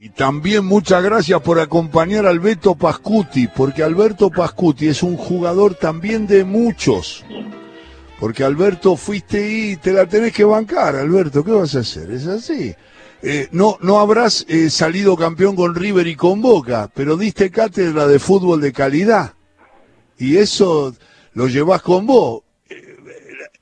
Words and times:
Y 0.00 0.10
también 0.10 0.64
muchas 0.64 1.02
gracias 1.02 1.40
por 1.40 1.58
acompañar 1.58 2.24
a 2.24 2.30
Alberto 2.30 2.76
Pascuti, 2.76 3.48
porque 3.48 3.82
Alberto 3.82 4.30
Pascuti 4.30 4.86
es 4.86 5.02
un 5.02 5.16
jugador 5.16 5.74
también 5.74 6.28
de 6.28 6.44
muchos. 6.44 7.24
Porque 8.20 8.44
Alberto 8.44 8.94
fuiste 8.94 9.50
y 9.50 9.76
te 9.76 9.92
la 9.92 10.06
tenés 10.06 10.32
que 10.32 10.44
bancar, 10.44 10.94
Alberto, 10.94 11.42
¿qué 11.42 11.50
vas 11.50 11.74
a 11.74 11.80
hacer? 11.80 12.12
Es 12.12 12.28
así. 12.28 12.72
Eh, 13.22 13.48
no, 13.50 13.76
no 13.80 13.98
habrás 13.98 14.46
eh, 14.48 14.70
salido 14.70 15.16
campeón 15.16 15.56
con 15.56 15.74
River 15.74 16.06
y 16.06 16.14
con 16.14 16.40
Boca, 16.40 16.88
pero 16.94 17.16
diste 17.16 17.50
cátedra 17.50 18.06
de 18.06 18.20
fútbol 18.20 18.60
de 18.60 18.72
calidad. 18.72 19.34
Y 20.16 20.36
eso 20.36 20.94
lo 21.32 21.48
llevas 21.48 21.82
con 21.82 22.06
vos. 22.06 22.42
Eh, 22.70 22.98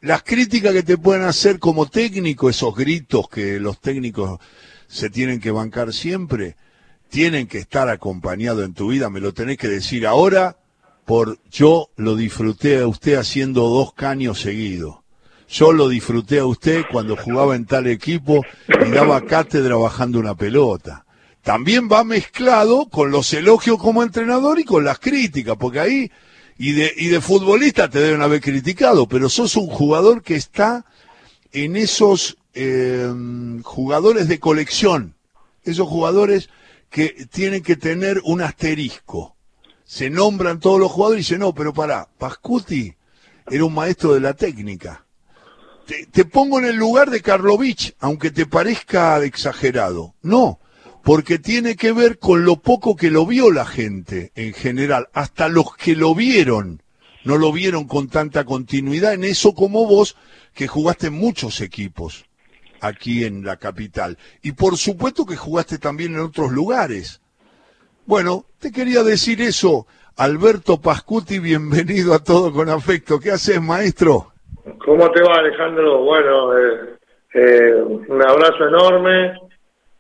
las 0.03 0.23
críticas 0.23 0.75
que 0.75 0.83
te 0.83 0.99
pueden 0.99 1.23
hacer 1.23 1.59
como 1.59 1.87
técnico, 1.87 2.51
esos 2.51 2.77
gritos 2.77 3.27
que 3.31 3.59
los 3.59 3.81
técnicos 3.81 4.39
se 4.89 5.11
tienen 5.11 5.41
que 5.41 5.51
bancar 5.51 5.93
siempre, 5.93 6.57
tienen 7.09 7.47
que 7.47 7.59
estar 7.59 7.89
acompañados 7.89 8.65
en 8.65 8.75
tu 8.75 8.89
vida, 8.89 9.11
me 9.11 9.21
lo 9.21 9.33
tenés 9.33 9.59
que 9.59 9.69
decir 9.69 10.07
ahora, 10.07 10.57
por 11.05 11.39
yo 11.51 11.91
lo 11.97 12.17
disfruté 12.17 12.81
a 12.81 12.87
usted 12.87 13.15
haciendo 13.15 13.69
dos 13.69 13.95
caños 13.95 14.41
seguidos. 14.41 14.97
Yo 15.49 15.73
lo 15.73 15.89
disfruté 15.89 16.41
a 16.41 16.47
usted 16.47 16.83
cuando 16.91 17.17
jugaba 17.17 17.55
en 17.55 17.67
tal 17.67 17.87
equipo 17.87 18.45
y 18.85 18.91
daba 18.91 19.25
cátedra 19.25 19.77
bajando 19.77 20.19
una 20.19 20.35
pelota. 20.35 21.07
También 21.43 21.89
va 21.91 22.03
mezclado 22.03 22.89
con 22.89 23.13
los 23.13 23.33
elogios 23.33 23.79
como 23.79 24.03
entrenador 24.03 24.59
y 24.59 24.65
con 24.65 24.85
las 24.85 24.99
críticas, 24.99 25.57
porque 25.57 25.79
ahí, 25.79 26.11
y 26.59 26.73
de, 26.73 26.93
y 26.97 27.07
de 27.07 27.21
futbolista 27.21 27.89
te 27.89 28.01
deben 28.01 28.23
haber 28.23 28.41
criticado, 28.41 29.07
pero 29.07 29.29
sos 29.29 29.55
un 29.55 29.69
jugador 29.69 30.23
que 30.23 30.35
está 30.35 30.85
en 31.53 31.77
esos 31.77 32.37
eh, 32.59 33.13
jugadores 33.63 34.29
de 34.29 34.41
colección, 34.41 35.15
esos 35.63 35.87
jugadores 35.87 36.49
que 36.89 37.27
tienen 37.31 37.63
que 37.63 37.77
tener 37.77 38.23
un 38.25 38.41
asterisco. 38.41 39.37
Se 39.85 40.09
nombran 40.09 40.59
todos 40.59 40.81
los 40.81 40.91
jugadores 40.91 41.21
y 41.21 41.25
dicen, 41.25 41.41
no, 41.41 41.55
pero 41.55 41.75
para, 41.75 42.09
Pascuti 42.19 42.95
era 43.51 43.65
un 43.65 43.75
maestro 43.75 44.15
de 44.15 44.21
la 44.21 44.33
técnica. 44.33 45.05
Te, 45.87 46.07
te 46.07 46.25
pongo 46.25 46.59
en 46.59 46.65
el 46.65 46.77
lugar 46.77 47.11
de 47.11 47.21
Karlovich, 47.21 47.95
aunque 48.01 48.31
te 48.31 48.47
parezca 48.47 49.23
exagerado. 49.23 50.15
No, 50.23 50.59
porque 51.05 51.39
tiene 51.39 51.77
que 51.77 51.93
ver 51.93 52.19
con 52.19 52.47
lo 52.47 52.57
poco 52.57 52.97
que 52.97 53.11
lo 53.11 53.27
vio 53.27 53.53
la 53.53 53.67
gente 53.67 54.33
en 54.35 54.55
general. 54.55 55.09
Hasta 55.13 55.49
los 55.49 55.77
que 55.77 55.95
lo 55.95 56.15
vieron, 56.15 56.83
no 57.23 57.37
lo 57.37 57.53
vieron 57.53 57.85
con 57.85 58.09
tanta 58.09 58.45
continuidad 58.45 59.13
en 59.13 59.25
eso 59.25 59.55
como 59.55 59.87
vos, 59.87 60.17
que 60.55 60.67
jugaste 60.67 61.09
en 61.09 61.15
muchos 61.15 61.61
equipos 61.61 62.25
aquí 62.81 63.25
en 63.25 63.45
la 63.45 63.57
capital. 63.57 64.17
Y 64.43 64.53
por 64.53 64.77
supuesto 64.77 65.27
que 65.27 65.37
jugaste 65.37 65.79
también 65.79 66.15
en 66.15 66.21
otros 66.21 66.53
lugares. 66.53 67.21
Bueno, 68.07 68.45
te 68.61 68.71
quería 68.71 69.03
decir 69.03 69.41
eso. 69.41 69.87
Alberto 70.17 70.81
Pascuti, 70.81 71.41
bienvenido 71.41 72.15
a 72.15 72.25
todo 72.25 72.53
con 72.53 72.71
afecto. 72.71 73.19
¿Qué 73.19 73.33
haces, 73.33 73.61
maestro? 73.61 74.33
¿Cómo 74.79 75.11
te 75.11 75.23
va, 75.23 75.41
Alejandro? 75.41 75.99
Bueno, 76.03 76.59
eh, 76.59 76.97
eh, 77.35 77.75
un 77.75 78.23
abrazo 78.23 78.69
enorme. 78.69 79.39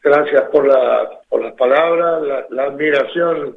Gracias 0.02 0.42
por, 0.50 0.66
la, 0.66 1.20
por 1.28 1.42
las 1.42 1.54
palabras, 1.54 2.46
la, 2.48 2.62
admiración. 2.62 3.56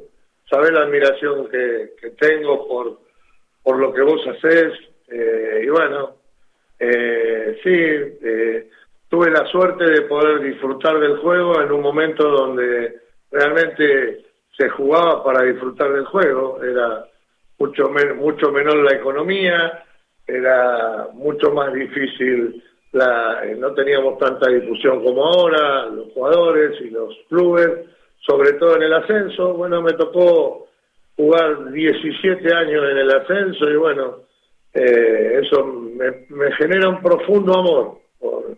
Sabes 0.50 0.72
la 0.72 0.82
admiración 0.82 1.48
que, 1.48 2.10
tengo 2.18 2.66
por, 2.66 2.98
por 3.62 3.78
lo 3.78 3.92
que 3.92 4.02
vos 4.02 4.20
haces. 4.26 4.72
Eh, 5.08 5.62
y 5.64 5.68
bueno, 5.68 6.16
sí, 7.62 7.70
tuve 9.10 9.28
la 9.28 9.44
suerte 9.46 9.84
de 9.84 10.02
poder 10.02 10.40
disfrutar 10.40 10.98
del 11.00 11.18
juego 11.18 11.60
en 11.60 11.72
un 11.72 11.82
momento 11.82 12.28
donde 12.28 12.94
realmente 13.30 14.24
se 14.56 14.68
jugaba 14.70 15.22
para 15.24 15.44
disfrutar 15.44 15.92
del 15.92 16.04
juego, 16.04 16.62
era 16.62 17.04
mucho, 17.58 17.90
mucho 18.16 18.52
menor 18.52 18.76
la 18.76 18.96
economía, 18.96 19.84
era 20.26 21.08
mucho 21.12 21.50
más 21.50 21.72
difícil, 21.74 22.62
la, 22.92 23.44
eh, 23.44 23.56
no 23.56 23.74
teníamos 23.74 24.16
tanta 24.18 24.48
difusión 24.48 25.02
como 25.02 25.24
ahora, 25.24 25.86
los 25.86 26.12
jugadores 26.12 26.80
y 26.80 26.90
los 26.90 27.12
clubes, 27.28 27.68
sobre 28.20 28.52
todo 28.54 28.76
en 28.76 28.82
el 28.82 28.92
ascenso, 28.92 29.54
bueno, 29.54 29.82
me 29.82 29.94
tocó 29.94 30.68
jugar 31.16 31.72
17 31.72 32.54
años 32.54 32.84
en 32.90 32.98
el 32.98 33.10
ascenso 33.10 33.68
y 33.68 33.76
bueno, 33.76 34.18
eh, 34.72 35.40
eso 35.42 35.64
me, 35.64 36.26
me 36.28 36.52
genera 36.52 36.88
un 36.88 37.02
profundo 37.02 37.58
amor 37.58 37.98
por, 38.20 38.56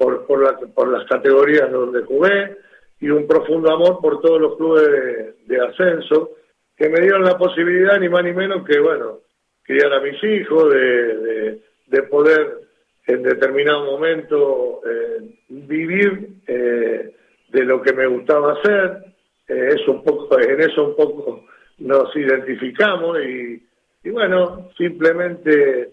por, 0.00 0.26
por, 0.26 0.72
por 0.72 0.88
las 0.88 1.06
categorías 1.06 1.70
donde 1.70 2.00
jugué 2.04 2.56
y 3.00 3.10
un 3.10 3.26
profundo 3.26 3.70
amor 3.70 3.98
por 4.00 4.22
todos 4.22 4.40
los 4.40 4.56
clubes 4.56 5.36
de, 5.46 5.60
ascenso 5.60 6.30
que 6.74 6.88
me 6.88 7.02
dieron 7.02 7.22
la 7.22 7.36
posibilidad, 7.36 8.00
ni 8.00 8.08
más 8.08 8.24
ni 8.24 8.32
menos 8.32 8.66
que, 8.66 8.80
bueno, 8.80 9.18
criar 9.62 9.92
a 9.92 10.00
mis 10.00 10.22
hijos, 10.24 10.72
de, 10.72 11.60
de, 11.86 12.02
poder 12.04 12.60
en 13.06 13.22
determinado 13.22 13.84
momento 13.84 14.80
eh, 14.86 15.34
vivir 15.48 16.28
eh, 16.46 17.14
de 17.50 17.64
lo 17.64 17.82
que 17.82 17.92
me 17.92 18.06
gustaba 18.06 18.54
hacer. 18.54 19.04
Eh, 19.48 19.74
eso 19.74 19.92
un 19.92 20.02
poco, 20.02 20.40
en 20.40 20.62
eso 20.62 20.86
un 20.86 20.96
poco 20.96 21.44
nos 21.76 22.16
identificamos 22.16 23.18
y, 23.22 23.62
y 24.02 24.10
bueno, 24.10 24.70
simplemente 24.78 25.90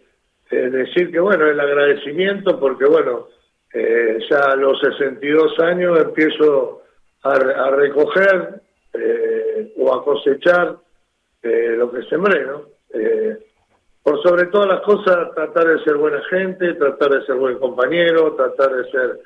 decir 0.49 1.11
que, 1.11 1.19
bueno, 1.19 1.45
el 1.45 1.59
agradecimiento 1.59 2.57
porque, 2.57 2.85
bueno, 2.85 3.27
eh, 3.73 4.17
ya 4.29 4.39
a 4.39 4.55
los 4.55 4.79
62 4.79 5.59
años 5.59 5.99
empiezo 5.99 6.83
a, 7.23 7.37
recoger 7.69 8.61
eh, 8.93 9.73
o 9.77 9.93
a 9.93 10.03
cosechar 10.03 10.77
eh, 11.43 11.75
lo 11.77 11.91
que 11.91 12.03
sembré, 12.03 12.45
¿no? 12.45 12.63
por 14.01 14.23
sobre 14.23 14.45
todas 14.45 14.67
las 14.67 14.81
cosas, 14.81 15.35
tratar 15.35 15.67
de 15.67 15.83
ser 15.83 15.97
buena 15.97 16.21
gente, 16.29 16.75
tratar 16.75 17.09
de 17.11 17.25
ser 17.25 17.35
buen 17.35 17.59
compañero, 17.59 18.35
tratar 18.35 18.73
de 18.73 18.89
ser 18.89 19.19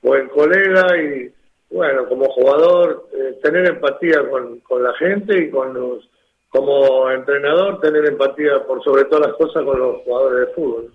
buen 0.00 0.28
colega 0.28 0.96
y, 0.96 1.34
bueno, 1.70 2.08
como 2.08 2.26
jugador, 2.26 3.08
tener 3.42 3.66
empatía 3.66 4.28
con, 4.30 4.60
con 4.60 4.84
la 4.84 4.94
gente 4.94 5.36
y 5.36 5.50
con 5.50 5.74
los, 5.74 6.08
como 6.50 7.10
entrenador, 7.10 7.80
tener 7.80 8.06
empatía 8.06 8.64
por 8.64 8.82
sobre 8.84 9.06
todas 9.06 9.26
las 9.26 9.36
cosas 9.36 9.64
con 9.64 9.76
los 9.76 10.02
jugadores 10.02 10.46
de 10.46 10.54
fútbol. 10.54 10.92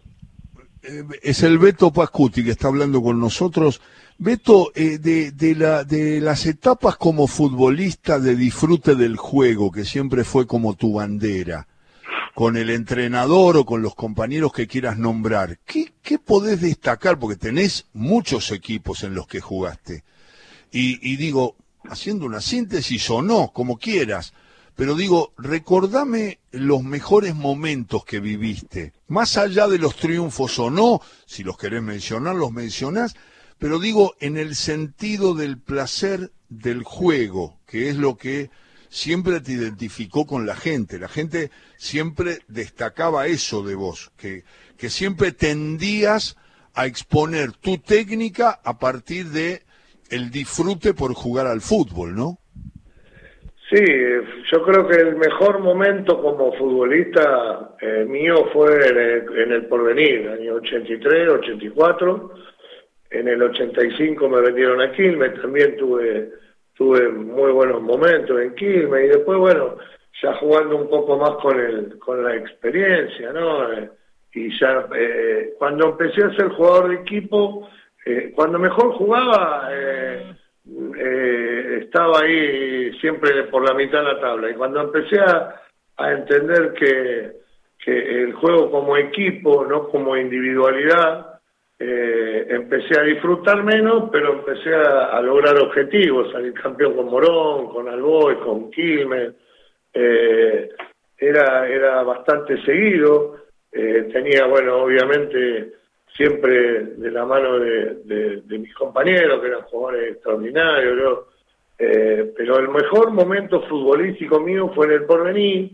Eh, 0.83 1.03
es 1.21 1.43
el 1.43 1.57
Beto 1.57 1.91
Pascuti 1.91 2.43
que 2.43 2.51
está 2.51 2.67
hablando 2.67 3.01
con 3.01 3.19
nosotros. 3.19 3.81
Beto, 4.17 4.71
eh, 4.75 4.99
de, 4.99 5.31
de, 5.31 5.55
la, 5.55 5.83
de 5.83 6.19
las 6.21 6.45
etapas 6.45 6.97
como 6.97 7.27
futbolista 7.27 8.19
de 8.19 8.35
disfrute 8.35 8.95
del 8.95 9.15
juego, 9.15 9.71
que 9.71 9.85
siempre 9.85 10.23
fue 10.23 10.45
como 10.45 10.75
tu 10.75 10.93
bandera, 10.93 11.67
con 12.35 12.57
el 12.57 12.69
entrenador 12.69 13.57
o 13.57 13.65
con 13.65 13.81
los 13.81 13.95
compañeros 13.95 14.51
que 14.51 14.67
quieras 14.67 14.97
nombrar, 14.97 15.59
¿qué, 15.65 15.93
qué 16.01 16.19
podés 16.19 16.61
destacar? 16.61 17.17
Porque 17.17 17.37
tenés 17.37 17.85
muchos 17.93 18.51
equipos 18.51 19.03
en 19.03 19.15
los 19.15 19.27
que 19.27 19.39
jugaste. 19.39 20.03
Y 20.75 21.17
digo, 21.17 21.55
haciendo 21.89 22.25
una 22.25 22.41
síntesis 22.41 23.07
o 23.11 23.21
no, 23.21 23.51
como 23.53 23.77
quieras, 23.77 24.33
pero 24.75 24.95
digo, 24.95 25.33
recordame 25.37 26.39
los 26.51 26.83
mejores 26.83 27.35
momentos 27.35 28.05
que 28.05 28.19
viviste, 28.19 28.93
más 29.07 29.37
allá 29.37 29.67
de 29.67 29.77
los 29.77 29.95
triunfos 29.95 30.57
o 30.59 30.69
no, 30.69 31.01
si 31.25 31.43
los 31.43 31.57
querés 31.57 31.83
mencionar, 31.83 32.35
los 32.35 32.51
mencionás, 32.51 33.15
pero 33.59 33.79
digo 33.79 34.15
en 34.19 34.37
el 34.37 34.55
sentido 34.55 35.35
del 35.35 35.59
placer 35.59 36.31
del 36.49 36.83
juego, 36.83 37.59
que 37.65 37.89
es 37.89 37.97
lo 37.97 38.17
que 38.17 38.49
siempre 38.89 39.41
te 39.41 39.53
identificó 39.53 40.27
con 40.27 40.45
la 40.45 40.55
gente. 40.55 40.99
La 40.99 41.07
gente 41.07 41.49
siempre 41.77 42.39
destacaba 42.47 43.27
eso 43.27 43.63
de 43.63 43.75
vos, 43.75 44.11
que, 44.17 44.43
que 44.77 44.89
siempre 44.89 45.31
tendías 45.31 46.35
a 46.73 46.85
exponer 46.85 47.53
tu 47.53 47.77
técnica 47.79 48.59
a 48.63 48.77
partir 48.77 49.29
de 49.29 49.63
el 50.09 50.29
disfrute 50.29 50.93
por 50.93 51.13
jugar 51.13 51.47
al 51.47 51.61
fútbol, 51.61 52.15
¿no? 52.15 52.39
Sí, 53.69 53.81
yo 54.51 54.63
creo 54.63 54.87
que 54.87 54.97
el 54.97 55.15
mejor 55.15 55.59
momento 55.59 56.21
como 56.21 56.51
futbolista 56.53 57.75
eh, 57.79 58.05
mío 58.05 58.49
fue 58.51 58.75
en 58.87 58.97
el, 58.97 59.39
en 59.39 59.51
el 59.53 59.65
porvenir, 59.67 60.29
año 60.29 60.55
83, 60.55 61.29
84. 61.29 62.31
En 63.11 63.27
el 63.27 63.41
85 63.41 64.27
me 64.27 64.41
vendieron 64.41 64.81
a 64.81 64.91
Quilmes, 64.91 65.39
también 65.41 65.77
tuve, 65.77 66.31
tuve 66.73 67.07
muy 67.09 67.51
buenos 67.51 67.81
momentos 67.81 68.41
en 68.41 68.53
Quilmes 68.55 69.05
y 69.05 69.07
después, 69.09 69.39
bueno, 69.39 69.77
ya 70.21 70.33
jugando 70.35 70.75
un 70.75 70.89
poco 70.89 71.17
más 71.17 71.31
con, 71.41 71.57
el, 71.59 71.97
con 71.99 72.21
la 72.21 72.35
experiencia, 72.35 73.31
¿no? 73.31 73.71
Eh, 73.71 73.89
y 74.33 74.59
ya 74.59 74.87
eh, 74.95 75.53
cuando 75.57 75.89
empecé 75.89 76.25
a 76.25 76.35
ser 76.35 76.49
jugador 76.49 76.89
de 76.89 76.95
equipo, 76.95 77.69
cuando 78.35 78.59
mejor 78.59 78.91
jugaba, 78.95 79.69
eh, 79.71 80.35
estaba 81.83 82.21
ahí 82.21 82.91
siempre 82.99 83.43
por 83.45 83.67
la 83.67 83.73
mitad 83.73 83.99
de 83.99 84.13
la 84.13 84.19
tabla. 84.19 84.49
Y 84.49 84.55
cuando 84.55 84.81
empecé 84.81 85.19
a, 85.19 85.59
entender 86.11 86.73
que, 86.73 87.43
el 87.85 88.33
juego 88.33 88.71
como 88.71 88.95
equipo, 88.95 89.65
no 89.65 89.89
como 89.89 90.15
individualidad, 90.15 91.39
eh, 91.77 92.45
empecé 92.49 92.97
a 92.97 93.03
disfrutar 93.03 93.61
menos, 93.63 94.09
pero 94.09 94.33
empecé 94.33 94.73
a, 94.73 95.19
lograr 95.21 95.57
objetivos, 95.59 96.31
salir 96.31 96.53
campeón 96.53 96.95
con 96.95 97.07
Morón, 97.07 97.67
con 97.67 97.89
Alboy, 97.89 98.37
con 98.37 98.71
Quilmes, 98.71 99.33
eh, 99.93 100.69
era, 101.17 101.67
era 101.67 102.03
bastante 102.03 102.61
seguido, 102.63 103.43
eh, 103.71 104.09
tenía, 104.11 104.45
bueno, 104.45 104.83
obviamente 104.83 105.73
siempre 106.15 106.83
de 106.97 107.11
la 107.11 107.25
mano 107.25 107.59
de, 107.59 108.41
mis 108.47 108.73
compañeros, 108.75 109.41
que 109.41 109.47
eran 109.47 109.63
jugadores 109.63 110.13
extraordinarios, 110.13 111.27
pero 112.37 112.59
el 112.59 112.69
mejor 112.69 113.11
momento 113.11 113.61
futbolístico 113.63 114.39
mío 114.39 114.71
fue 114.73 114.87
en 114.87 114.91
el 114.93 115.05
Porvenir, 115.05 115.71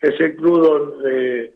ese 0.00 0.34
club 0.34 0.60
donde 0.60 1.52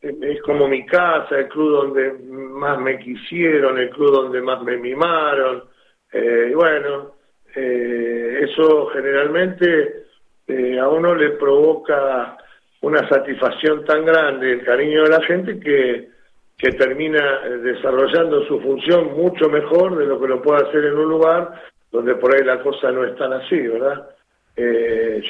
es 0.00 0.40
como 0.42 0.68
mi 0.68 0.86
casa, 0.86 1.38
el 1.38 1.48
club 1.48 1.70
donde 1.70 2.12
más 2.12 2.78
me 2.80 2.98
quisieron, 2.98 3.78
el 3.78 3.90
club 3.90 4.12
donde 4.12 4.40
más 4.40 4.62
me 4.62 4.76
mimaron. 4.76 5.64
Eh, 6.12 6.52
bueno, 6.54 7.14
eh, 7.54 8.40
eso 8.48 8.86
generalmente 8.86 10.04
eh, 10.46 10.78
a 10.78 10.88
uno 10.88 11.14
le 11.14 11.30
provoca 11.30 12.36
una 12.80 13.08
satisfacción 13.08 13.84
tan 13.84 14.04
grande, 14.04 14.52
el 14.52 14.64
cariño 14.64 15.02
de 15.02 15.08
la 15.08 15.22
gente, 15.22 15.58
que, 15.58 16.08
que 16.56 16.70
termina 16.72 17.40
desarrollando 17.60 18.46
su 18.46 18.60
función 18.60 19.16
mucho 19.16 19.48
mejor 19.48 19.98
de 19.98 20.06
lo 20.06 20.20
que 20.20 20.28
lo 20.28 20.40
puede 20.40 20.68
hacer 20.68 20.84
en 20.84 20.96
un 20.96 21.08
lugar 21.08 21.60
donde 21.90 22.14
por 22.16 22.34
ahí 22.34 22.44
la 22.44 22.62
cosa 22.62 22.90
no 22.90 23.04
es 23.04 23.16
tan 23.16 23.32
así, 23.32 23.58
¿verdad? 23.58 24.10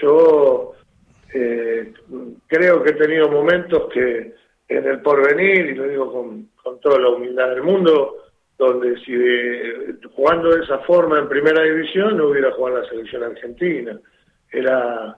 yo 0.01 0.73
creo 2.47 2.83
que 2.83 2.91
he 2.91 2.95
tenido 2.95 3.29
momentos 3.29 3.93
que 3.93 4.35
en 4.69 4.87
el 4.87 5.01
porvenir, 5.01 5.67
y 5.67 5.75
lo 5.75 5.85
digo 5.85 6.13
con, 6.13 6.49
toda 6.81 7.01
la 7.01 7.09
humildad 7.09 7.49
del 7.51 7.63
mundo, 7.63 8.17
donde 8.59 8.99
si 8.99 9.15
jugando 10.15 10.51
de 10.51 10.63
esa 10.63 10.79
forma 10.81 11.19
en 11.19 11.29
primera 11.29 11.63
división 11.63 12.19
no 12.19 12.29
hubiera 12.29 12.53
jugado 12.53 12.83
la 12.83 12.89
selección 12.89 13.23
argentina. 13.25 13.99
Era, 14.53 15.17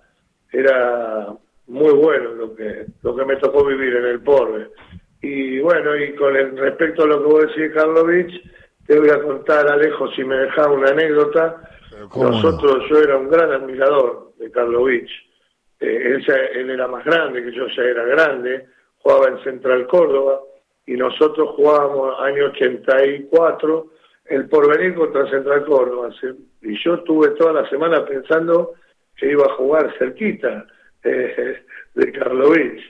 era 0.52 1.34
muy 1.66 1.92
bueno 1.92 2.34
lo 2.34 2.54
que, 2.54 2.86
lo 3.02 3.16
que 3.16 3.24
me 3.24 3.36
tocó 3.36 3.64
vivir 3.64 3.96
en 3.96 4.06
el 4.06 4.20
porve. 4.20 4.68
Y 5.22 5.58
bueno, 5.58 5.96
y 5.96 6.14
con 6.14 6.36
el, 6.36 6.56
respecto 6.56 7.02
a 7.02 7.06
lo 7.06 7.18
que 7.18 7.32
vos 7.32 7.46
decís, 7.48 7.74
Karlovich, 7.74 8.42
te 8.90 8.98
voy 8.98 9.10
a 9.10 9.22
contar, 9.22 9.70
Alejo, 9.70 10.10
si 10.10 10.24
me 10.24 10.34
dejaba 10.34 10.72
una 10.72 10.90
anécdota. 10.90 11.62
Nosotros, 12.16 12.82
yo 12.90 12.98
era 12.98 13.18
un 13.18 13.30
gran 13.30 13.52
admirador 13.52 14.32
de 14.36 14.50
Karlovich. 14.50 15.08
Eh, 15.78 16.16
él, 16.16 16.26
él 16.56 16.70
era 16.70 16.88
más 16.88 17.04
grande, 17.04 17.40
que 17.40 17.52
yo 17.52 17.68
ya 17.68 17.84
era 17.84 18.02
grande 18.04 18.66
jugaba 18.98 19.28
en 19.28 19.44
Central 19.44 19.86
Córdoba 19.86 20.40
y 20.86 20.94
nosotros 20.94 21.50
jugábamos 21.54 22.18
año 22.18 22.46
84 22.46 23.86
el 24.24 24.48
porvenir 24.48 24.96
contra 24.96 25.30
Central 25.30 25.64
Córdoba. 25.66 26.10
Y 26.60 26.76
yo 26.82 26.94
estuve 26.94 27.28
toda 27.36 27.62
la 27.62 27.70
semana 27.70 28.04
pensando 28.04 28.72
que 29.16 29.30
iba 29.30 29.44
a 29.44 29.54
jugar 29.54 29.94
cerquita 29.98 30.66
eh, 31.04 31.62
de 31.94 32.10
Karlovich. 32.10 32.82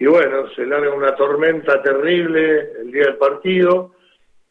Y 0.00 0.06
bueno, 0.06 0.50
se 0.56 0.66
larga 0.66 0.92
una 0.92 1.14
tormenta 1.14 1.80
terrible 1.82 2.72
el 2.80 2.90
día 2.90 3.04
del 3.04 3.16
partido. 3.16 3.92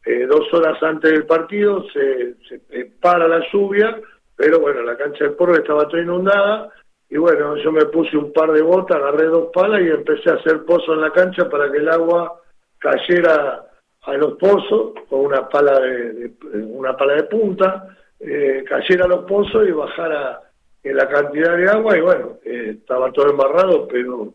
Eh, 0.06 0.28
dos 0.28 0.54
horas 0.54 0.82
antes 0.84 1.12
del 1.12 1.26
partido 1.26 1.84
se, 1.92 2.36
se 2.48 2.86
para 3.02 3.28
la 3.28 3.44
lluvia, 3.52 4.00
pero 4.36 4.60
bueno, 4.60 4.82
la 4.84 4.96
cancha 4.96 5.24
del 5.24 5.34
Porve 5.34 5.58
estaba 5.58 5.88
toda 5.88 6.04
inundada 6.04 6.72
y 7.10 7.18
bueno, 7.18 7.56
yo 7.58 7.72
me 7.72 7.86
puse 7.86 8.18
un 8.18 8.34
par 8.34 8.52
de 8.52 8.62
botas, 8.62 8.98
agarré 8.98 9.26
dos 9.26 9.50
palas 9.54 9.82
y 9.82 9.88
empecé 9.88 10.30
a 10.30 10.36
hacer 10.36 10.64
pozo 10.66 10.94
en 10.94 11.02
la 11.02 11.12
cancha 11.12 11.50
para 11.50 11.72
que 11.72 11.78
el 11.78 11.90
agua 11.90 12.42
cayera 12.78 13.66
a 14.04 14.14
los 14.14 14.34
pozos 14.34 14.94
con 15.10 15.22
una 15.22 15.48
pala 15.50 15.80
de, 15.80 16.32
una 16.54 16.96
pala 16.96 17.16
de 17.16 17.24
punta, 17.24 17.96
eh, 18.20 18.64
cayera 18.68 19.06
a 19.06 19.10
los 19.10 19.26
pozos 19.26 19.68
y 19.68 19.72
bajara 19.72 20.42
en 20.84 20.96
la 20.96 21.08
cantidad 21.08 21.58
de 21.58 21.68
agua 21.68 21.98
y 21.98 22.02
bueno, 22.02 22.38
eh, 22.44 22.76
estaba 22.80 23.12
todo 23.12 23.30
embarrado, 23.30 23.88
pero 23.88 24.34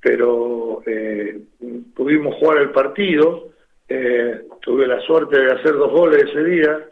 pero 0.00 0.82
eh, 0.86 1.40
pudimos 1.94 2.36
jugar 2.36 2.58
el 2.58 2.70
partido, 2.70 3.48
tuve 3.88 4.86
la 4.86 5.00
suerte 5.00 5.38
de 5.38 5.52
hacer 5.52 5.72
dos 5.74 5.92
goles 5.92 6.24
ese 6.24 6.44
día, 6.44 6.88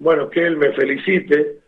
bueno, 0.00 0.30
que 0.30 0.46
él 0.46 0.56
me 0.56 0.72
felicite, 0.72 1.58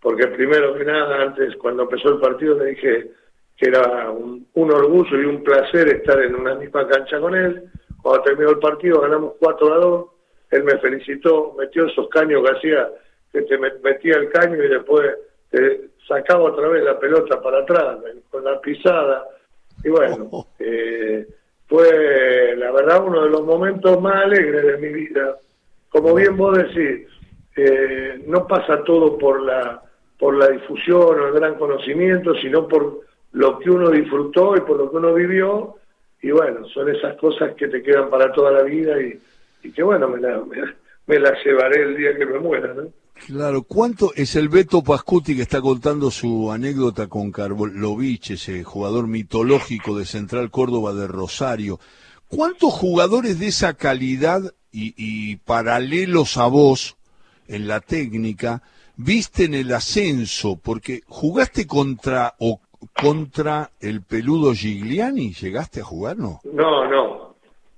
porque 0.00 0.28
primero 0.28 0.74
que 0.74 0.84
nada, 0.84 1.22
antes 1.22 1.56
cuando 1.56 1.82
empezó 1.82 2.10
el 2.10 2.20
partido 2.20 2.58
le 2.58 2.66
dije 2.66 3.10
que 3.58 3.68
era 3.68 4.10
un, 4.10 4.46
orgullo 4.54 5.20
y 5.20 5.24
un 5.24 5.42
placer 5.42 5.88
estar 5.88 6.22
en 6.22 6.36
una 6.36 6.54
misma 6.54 6.86
cancha 6.86 7.18
con 7.18 7.34
él. 7.34 7.64
Cuando 8.00 8.22
terminó 8.22 8.50
el 8.50 8.58
partido 8.58 9.00
ganamos 9.00 9.34
4 9.40 9.74
a 9.74 9.76
2, 9.78 10.06
él 10.52 10.64
me 10.64 10.78
felicitó, 10.78 11.54
metió 11.58 11.86
esos 11.86 12.08
caños 12.08 12.42
que 12.44 12.56
hacía, 12.56 12.88
que 13.32 13.42
te 13.42 13.58
metía 13.58 14.16
el 14.16 14.30
caño 14.30 14.62
y 14.62 14.68
después 14.68 15.12
te 15.50 15.90
sacaba 16.06 16.44
otra 16.44 16.68
vez 16.68 16.84
la 16.84 16.98
pelota 17.00 17.42
para 17.42 17.58
atrás, 17.58 17.98
con 18.30 18.44
la 18.44 18.60
pisada. 18.60 19.24
Y 19.82 19.88
bueno, 19.88 20.46
eh, 20.60 21.26
fue 21.68 22.56
la 22.56 22.72
verdad 22.72 23.04
uno 23.04 23.24
de 23.24 23.30
los 23.30 23.44
momentos 23.44 24.00
más 24.00 24.24
alegres 24.24 24.64
de 24.64 24.78
mi 24.78 24.88
vida. 24.88 25.36
Como 25.90 26.14
bien 26.14 26.36
vos 26.36 26.56
decís, 26.56 27.06
eh, 27.56 28.22
no 28.26 28.46
pasa 28.46 28.82
todo 28.84 29.18
por 29.18 29.42
la 29.42 29.82
por 30.18 30.36
la 30.36 30.48
difusión 30.48 31.20
o 31.20 31.26
el 31.28 31.32
gran 31.32 31.54
conocimiento, 31.54 32.34
sino 32.34 32.66
por 32.66 33.02
lo 33.32 33.58
que 33.58 33.70
uno 33.70 33.90
disfrutó 33.90 34.56
y 34.56 34.60
por 34.60 34.76
lo 34.76 34.90
que 34.90 34.96
uno 34.96 35.14
vivió. 35.14 35.76
Y 36.20 36.32
bueno, 36.32 36.66
son 36.68 36.88
esas 36.88 37.16
cosas 37.16 37.54
que 37.54 37.68
te 37.68 37.82
quedan 37.82 38.10
para 38.10 38.32
toda 38.32 38.50
la 38.50 38.62
vida 38.62 38.96
y, 39.00 39.20
que 39.70 39.82
bueno, 39.82 40.08
me 40.08 40.20
las 40.20 40.40
me, 41.06 41.18
la 41.20 41.32
llevaré 41.44 41.82
el 41.82 41.96
día 41.96 42.16
que 42.16 42.26
me 42.26 42.40
muera, 42.40 42.74
¿no? 42.74 42.88
Claro, 43.26 43.62
¿cuánto 43.62 44.12
es 44.14 44.36
el 44.36 44.48
Beto 44.48 44.82
Pascuti 44.82 45.36
que 45.36 45.42
está 45.42 45.60
contando 45.60 46.10
su 46.10 46.50
anécdota 46.50 47.08
con 47.08 47.30
Karlovich, 47.30 48.30
ese 48.30 48.64
jugador 48.64 49.06
mitológico 49.06 49.98
de 49.98 50.06
Central 50.06 50.50
Córdoba 50.50 50.94
de 50.94 51.06
Rosario? 51.06 51.78
¿Cuántos 52.28 52.72
jugadores 52.72 53.38
de 53.38 53.48
esa 53.48 53.74
calidad 53.74 54.42
y, 54.72 54.94
y 54.96 55.36
paralelos 55.36 56.36
a 56.36 56.46
vos 56.46 56.96
en 57.48 57.68
la 57.68 57.80
técnica 57.80 58.62
viste 58.98 59.44
en 59.44 59.54
el 59.54 59.72
ascenso, 59.72 60.56
porque 60.56 61.02
jugaste 61.06 61.66
contra 61.66 62.34
o 62.38 62.60
contra 63.00 63.70
el 63.80 64.02
peludo 64.02 64.52
Gigliani, 64.52 65.32
¿llegaste 65.32 65.80
a 65.80 65.84
jugar, 65.84 66.18
no? 66.18 66.40
No, 66.44 66.88
no, 66.88 67.27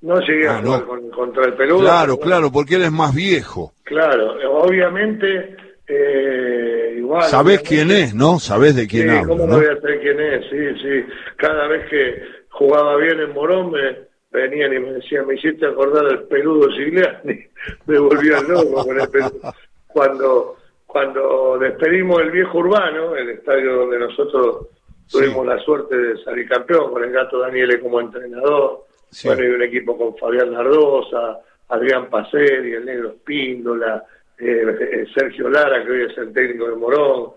no 0.03 0.19
llegué 0.21 0.49
a 0.49 0.59
ah, 0.59 0.63
jugar 0.63 0.83
contra 1.15 1.45
el 1.45 1.55
peludo. 1.55 1.81
Claro, 1.81 2.19
claro, 2.19 2.53
porque 2.53 2.77
él 2.77 2.83
es 2.83 2.93
más 2.93 3.15
viejo. 3.15 3.73
Claro, 3.85 4.35
obviamente, 4.63 5.57
eh, 5.87 6.95
igual. 6.99 7.25
Sabés 7.25 7.61
quién 7.63 7.91
es, 7.91 8.15
¿no? 8.15 8.39
Sabés 8.39 8.77
de 8.77 8.87
quién 8.87 9.09
sí, 9.09 9.17
hablo, 9.17 9.29
¿cómo 9.29 9.47
no 9.47 9.57
voy 9.57 9.67
a 9.67 9.81
saber 9.81 10.01
quién 10.01 10.21
es? 10.21 10.45
Sí, 10.51 10.83
sí, 10.83 11.13
cada 11.37 11.69
vez 11.69 11.89
que 11.91 12.23
jugaba 12.51 12.97
bien 12.97 13.21
en 13.21 13.33
Morón 13.33 13.73
me 13.73 14.09
venían 14.31 14.73
y 14.73 14.79
me 14.79 14.93
decían, 14.93 15.27
me 15.27 15.35
hiciste 15.35 15.67
acordar 15.67 16.07
al 16.07 16.23
peludo 16.25 16.69
Gigliani, 16.71 17.41
me 17.87 17.99
volvía 17.99 18.41
loco 18.41 18.85
con 18.85 19.01
el 19.01 19.09
peludo. 19.09 19.55
Cuando 19.89 20.57
cuando 20.91 21.57
despedimos 21.59 22.21
el 22.21 22.31
viejo 22.33 22.59
urbano, 22.59 23.15
el 23.15 23.31
estadio 23.31 23.77
donde 23.77 23.99
nosotros 23.99 24.67
tuvimos 25.09 25.47
la 25.47 25.59
suerte 25.61 25.97
de 25.97 26.23
salir 26.25 26.49
campeón, 26.49 26.93
con 26.93 27.05
el 27.05 27.13
gato 27.13 27.39
Daniele 27.39 27.81
como 27.81 28.01
entrenador, 28.01 28.87
bueno, 29.25 29.45
y 29.45 29.49
un 29.49 29.63
equipo 29.63 29.97
con 29.97 30.17
Fabián 30.17 30.53
Nardosa, 30.53 31.41
Adrián 31.69 32.09
Paceri, 32.09 32.75
el 32.75 32.85
negro 32.85 33.11
Espíndola, 33.11 34.05
eh, 34.39 34.77
eh, 34.81 35.07
Sergio 35.15 35.49
Lara, 35.49 35.85
que 35.85 35.91
hoy 35.91 36.03
es 36.11 36.19
el 36.19 36.33
técnico 36.33 36.69
de 36.69 36.77
Morón, 36.77 37.33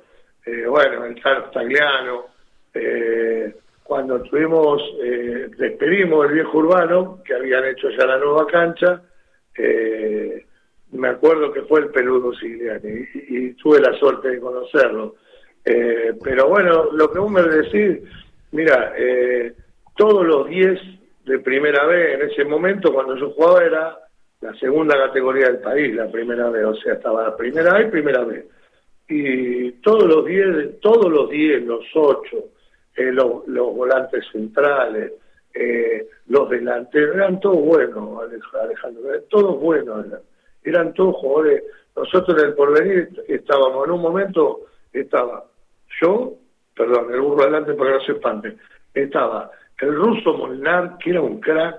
eh, 0.45 0.65
bueno, 0.67 1.05
el 1.05 1.21
Carlos 1.21 1.51
Tagliano, 1.51 2.25
cuando 3.83 4.21
tuvimos, 4.23 4.81
despedimos 5.57 6.25
el 6.25 6.33
viejo 6.33 6.57
urbano, 6.57 7.21
que 7.23 7.35
habían 7.35 7.65
hecho 7.65 7.89
ya 7.89 8.05
la 8.07 8.17
nueva 8.17 8.47
cancha, 8.47 9.01
me 10.91 11.07
acuerdo 11.07 11.51
que 11.51 11.61
fue 11.63 11.81
el 11.81 11.89
peludo 11.89 12.33
Sigliani 12.33 13.05
y, 13.13 13.53
tuve 13.53 13.79
la 13.79 13.93
suerte 13.99 14.29
de 14.29 14.39
conocerlo. 14.39 15.15
Pero 15.63 16.47
bueno, 16.47 16.91
lo 16.93 17.11
que 17.11 17.19
vos 17.19 17.29
me 17.29 17.43
decís, 17.43 17.99
mira, 18.51 18.95
todos 19.95 20.25
los 20.25 20.47
10 20.47 20.79
de 21.25 21.39
primera 21.39 21.85
vez 21.85 22.15
en 22.15 22.29
ese 22.29 22.43
momento 22.45 22.93
cuando 22.93 23.15
yo 23.15 23.31
jugaba 23.31 23.63
era 23.63 23.97
la 24.41 24.53
segunda 24.55 24.97
categoría 24.97 25.47
del 25.47 25.59
país, 25.59 25.95
la 25.95 26.11
primera 26.11 26.49
vez, 26.49 26.65
o 26.65 26.75
sea, 26.75 26.93
estaba 26.93 27.23
la 27.23 27.37
primera 27.37 27.73
vez 27.73 27.87
y 27.87 27.91
primera 27.91 28.23
vez. 28.25 28.45
Y 29.07 29.71
todos 29.73 30.03
los 30.03 30.25
10, 30.25 30.79
todos 30.81 31.11
los 31.11 31.29
10, 31.29 31.63
los 31.63 31.85
8, 31.93 32.37
eh, 32.95 33.11
los, 33.11 33.47
los, 33.47 33.73
volantes 33.73 34.25
centrales, 34.31 35.13
los 36.27 36.49
delanteros, 36.49 37.15
eran 37.15 37.39
todos 37.39 37.57
buenos, 37.57 38.23
Alejandro, 38.61 39.21
todos 39.29 39.59
buenos 39.59 40.05
eran 40.05 40.19
eran 40.63 40.93
todos 40.93 41.15
jugadores. 41.17 41.63
Nosotros 41.95 42.41
en 42.41 42.49
el 42.49 42.55
porvenir 42.55 43.23
estábamos, 43.27 43.85
en 43.85 43.91
un 43.91 44.01
momento 44.01 44.61
estaba 44.91 45.45
yo, 46.01 46.33
perdón, 46.75 47.13
el 47.13 47.21
burro 47.21 47.43
adelante 47.43 47.73
para 47.73 47.91
que 47.91 47.97
no 47.97 48.03
se 48.05 48.11
espante, 48.13 48.57
estaba 48.93 49.51
el 49.79 49.95
ruso 49.95 50.37
Molnar, 50.37 50.97
que 50.97 51.09
era 51.11 51.21
un 51.21 51.39
crack, 51.39 51.75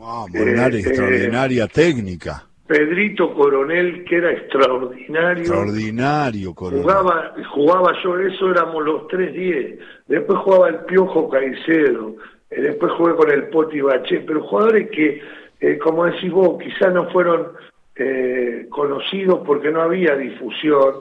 Ah, 0.00 0.26
Molnari, 0.32 0.76
Este, 0.78 0.90
extraordinaria 0.90 1.66
técnica. 1.66 2.44
Pedrito 2.68 3.34
Coronel, 3.34 4.04
que 4.04 4.16
era 4.16 4.30
extraordinario. 4.30 5.38
Extraordinario, 5.42 6.54
Coronel. 6.54 6.82
Jugaba, 6.84 7.34
jugaba 7.50 7.92
yo, 8.04 8.18
eso 8.20 8.50
éramos 8.50 8.84
los 8.84 9.08
3-10. 9.08 9.78
Después 10.06 10.38
jugaba 10.40 10.68
el 10.68 10.76
Piojo 10.84 11.28
Caicedo. 11.28 12.14
eh, 12.50 12.60
después 12.62 12.92
jugué 12.92 13.14
con 13.16 13.30
el 13.30 13.48
Poti 13.48 13.80
Baché. 13.80 14.20
Pero 14.20 14.42
jugadores 14.44 14.88
que, 14.90 15.20
eh, 15.60 15.78
como 15.78 16.04
decís 16.04 16.30
vos, 16.30 16.62
quizás 16.62 16.92
no 16.94 17.10
fueron 17.10 17.48
eh, 17.96 18.66
conocidos 18.70 19.40
porque 19.44 19.70
no 19.72 19.82
había 19.82 20.14
difusión. 20.14 20.94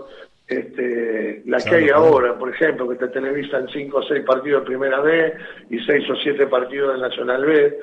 Este, 0.48 1.44
la 1.46 1.58
que 1.58 1.76
hay 1.76 1.90
ahora, 1.90 2.38
por 2.38 2.50
ejemplo, 2.50 2.88
que 2.88 2.96
te 2.96 3.10
televisan 3.10 3.68
5 3.68 3.98
o 3.98 4.04
6 4.04 4.24
partidos 4.26 4.62
de 4.62 4.68
Primera 4.68 5.02
B 5.02 5.34
y 5.70 5.80
6 5.80 6.10
o 6.10 6.16
7 6.16 6.48
partidos 6.48 6.96
de 6.96 7.02
Nacional 7.02 7.46
B. 7.46 7.80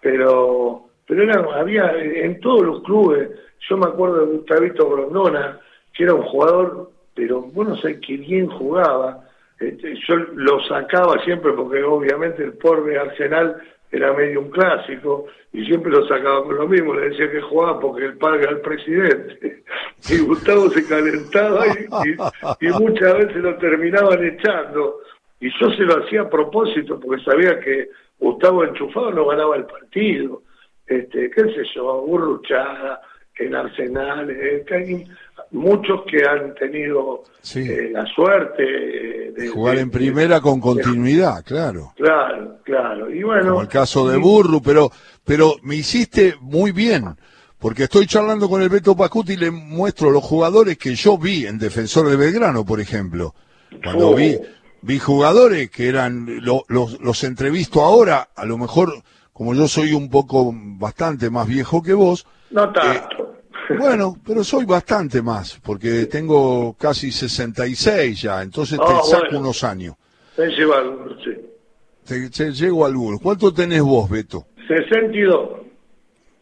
Pero 0.00 0.88
pero 1.08 1.22
era, 1.22 1.40
había 1.58 1.90
en 1.96 2.38
todos 2.40 2.62
los 2.62 2.82
clubes, 2.82 3.30
yo 3.66 3.78
me 3.78 3.86
acuerdo 3.86 4.26
de 4.26 4.36
Gustavito 4.36 4.90
Grondona, 4.90 5.58
que 5.94 6.04
era 6.04 6.12
un 6.12 6.22
jugador, 6.22 6.90
pero 7.14 7.40
bueno, 7.40 7.76
sé 7.78 7.98
que 7.98 8.18
bien 8.18 8.46
jugaba, 8.46 9.24
Este, 9.58 9.96
yo 10.06 10.16
lo 10.16 10.62
sacaba 10.68 11.20
siempre 11.24 11.52
porque 11.52 11.82
obviamente 11.82 12.44
el 12.44 12.52
pobre 12.52 12.96
Arsenal 12.96 13.56
era 13.90 14.12
medio 14.12 14.40
un 14.40 14.50
clásico 14.50 15.26
y 15.52 15.64
siempre 15.64 15.90
lo 15.90 16.06
sacaba 16.06 16.44
con 16.44 16.56
lo 16.56 16.68
mismo, 16.68 16.94
le 16.94 17.08
decía 17.08 17.30
que 17.30 17.40
jugaba 17.40 17.80
porque 17.80 18.10
padre 18.10 18.42
era 18.42 18.52
el 18.52 18.60
presidente. 18.60 19.64
Y 20.10 20.20
Gustavo 20.20 20.70
se 20.70 20.86
calentaba 20.86 21.66
y, 21.66 22.66
muchas 22.68 23.14
veces 23.18 23.36
lo 23.36 23.56
terminaban 23.56 24.24
echando. 24.24 25.00
Y 25.40 25.50
yo 25.58 25.70
se 25.72 25.82
lo 25.82 26.04
hacía 26.04 26.22
a 26.22 26.30
propósito 26.30 27.00
porque 27.00 27.22
sabía 27.24 27.58
que 27.58 27.88
Gustavo 28.20 28.62
enchufado 28.62 29.10
no 29.10 29.26
ganaba 29.26 29.56
el 29.56 29.64
partido. 29.64 30.42
Este, 30.86 31.28
qué 31.30 31.42
sé 31.42 31.64
yo, 31.74 32.02
Burruchaga, 32.02 33.00
en 33.38 33.54
Arsenal, 33.54 34.30
eh, 34.30 34.64
hay 34.70 35.04
muchos 35.50 36.00
que 36.10 36.24
han 36.26 36.54
tenido 36.54 37.24
Sí. 37.40 37.60
eh, 37.60 37.90
la 37.92 38.04
suerte 38.06 38.62
eh, 38.62 39.32
de 39.36 39.48
Jugar 39.48 39.76
de- 39.76 39.82
en 39.82 39.90
primera 39.90 40.40
con 40.40 40.60
continuidad, 40.60 41.42
claro. 41.44 41.92
Claro, 41.96 42.58
claro. 42.64 43.10
Y 43.14 43.22
bueno, 43.22 43.50
Como 43.50 43.62
el 43.62 43.68
caso 43.68 44.08
de 44.08 44.18
y- 44.18 44.20
Burru, 44.20 44.60
pero, 44.62 44.90
pero 45.24 45.54
me 45.62 45.76
hiciste 45.76 46.34
muy 46.40 46.72
bien, 46.72 47.16
porque 47.58 47.84
estoy 47.84 48.06
charlando 48.06 48.48
con 48.48 48.60
el 48.62 48.68
Beto 48.68 48.96
Pascuti 48.96 49.32
y 49.32 49.36
le 49.36 49.50
muestro 49.50 50.10
los 50.10 50.22
jugadores 50.22 50.76
que 50.78 50.94
yo 50.94 51.16
vi 51.18 51.46
en 51.46 51.58
Defensor 51.58 52.08
de 52.08 52.16
Belgrano, 52.16 52.64
por 52.64 52.80
ejemplo. 52.80 53.34
Cuando 53.82 54.10
Oh. 54.10 54.14
vi, 54.14 54.36
vi 54.82 54.98
jugadores 54.98 55.70
que 55.70 55.88
eran, 55.88 56.26
lo- 56.44 56.64
los, 56.68 57.00
los 57.00 57.24
entrevisto 57.24 57.82
ahora, 57.82 58.28
a 58.36 58.44
lo 58.44 58.58
mejor, 58.58 58.92
como 59.32 59.54
yo 59.54 59.66
soy 59.68 59.92
un 59.92 60.10
poco 60.10 60.52
bastante 60.54 61.30
más 61.30 61.46
viejo 61.46 61.82
que 61.82 61.94
vos, 61.94 62.26
No 62.50 62.72
tanto. 62.72 63.17
Bueno, 63.76 64.16
pero 64.24 64.42
soy 64.44 64.64
bastante 64.64 65.20
más, 65.20 65.58
porque 65.62 66.06
tengo 66.06 66.74
casi 66.78 67.10
66 67.12 68.22
ya, 68.22 68.42
entonces 68.42 68.78
te 68.78 68.84
Ah, 68.86 69.00
saco 69.04 69.22
bueno. 69.24 69.40
unos 69.40 69.64
años. 69.64 69.94
Me 70.36 70.46
lleva 70.48 70.78
algunos, 70.78 71.22
sí. 71.24 71.30
Te, 72.04 72.30
te 72.30 72.52
llego 72.52 72.84
a 72.84 72.88
algunos. 72.88 73.20
¿Cuánto 73.20 73.52
tenés 73.52 73.82
vos, 73.82 74.08
Beto? 74.08 74.46
62. 74.68 75.50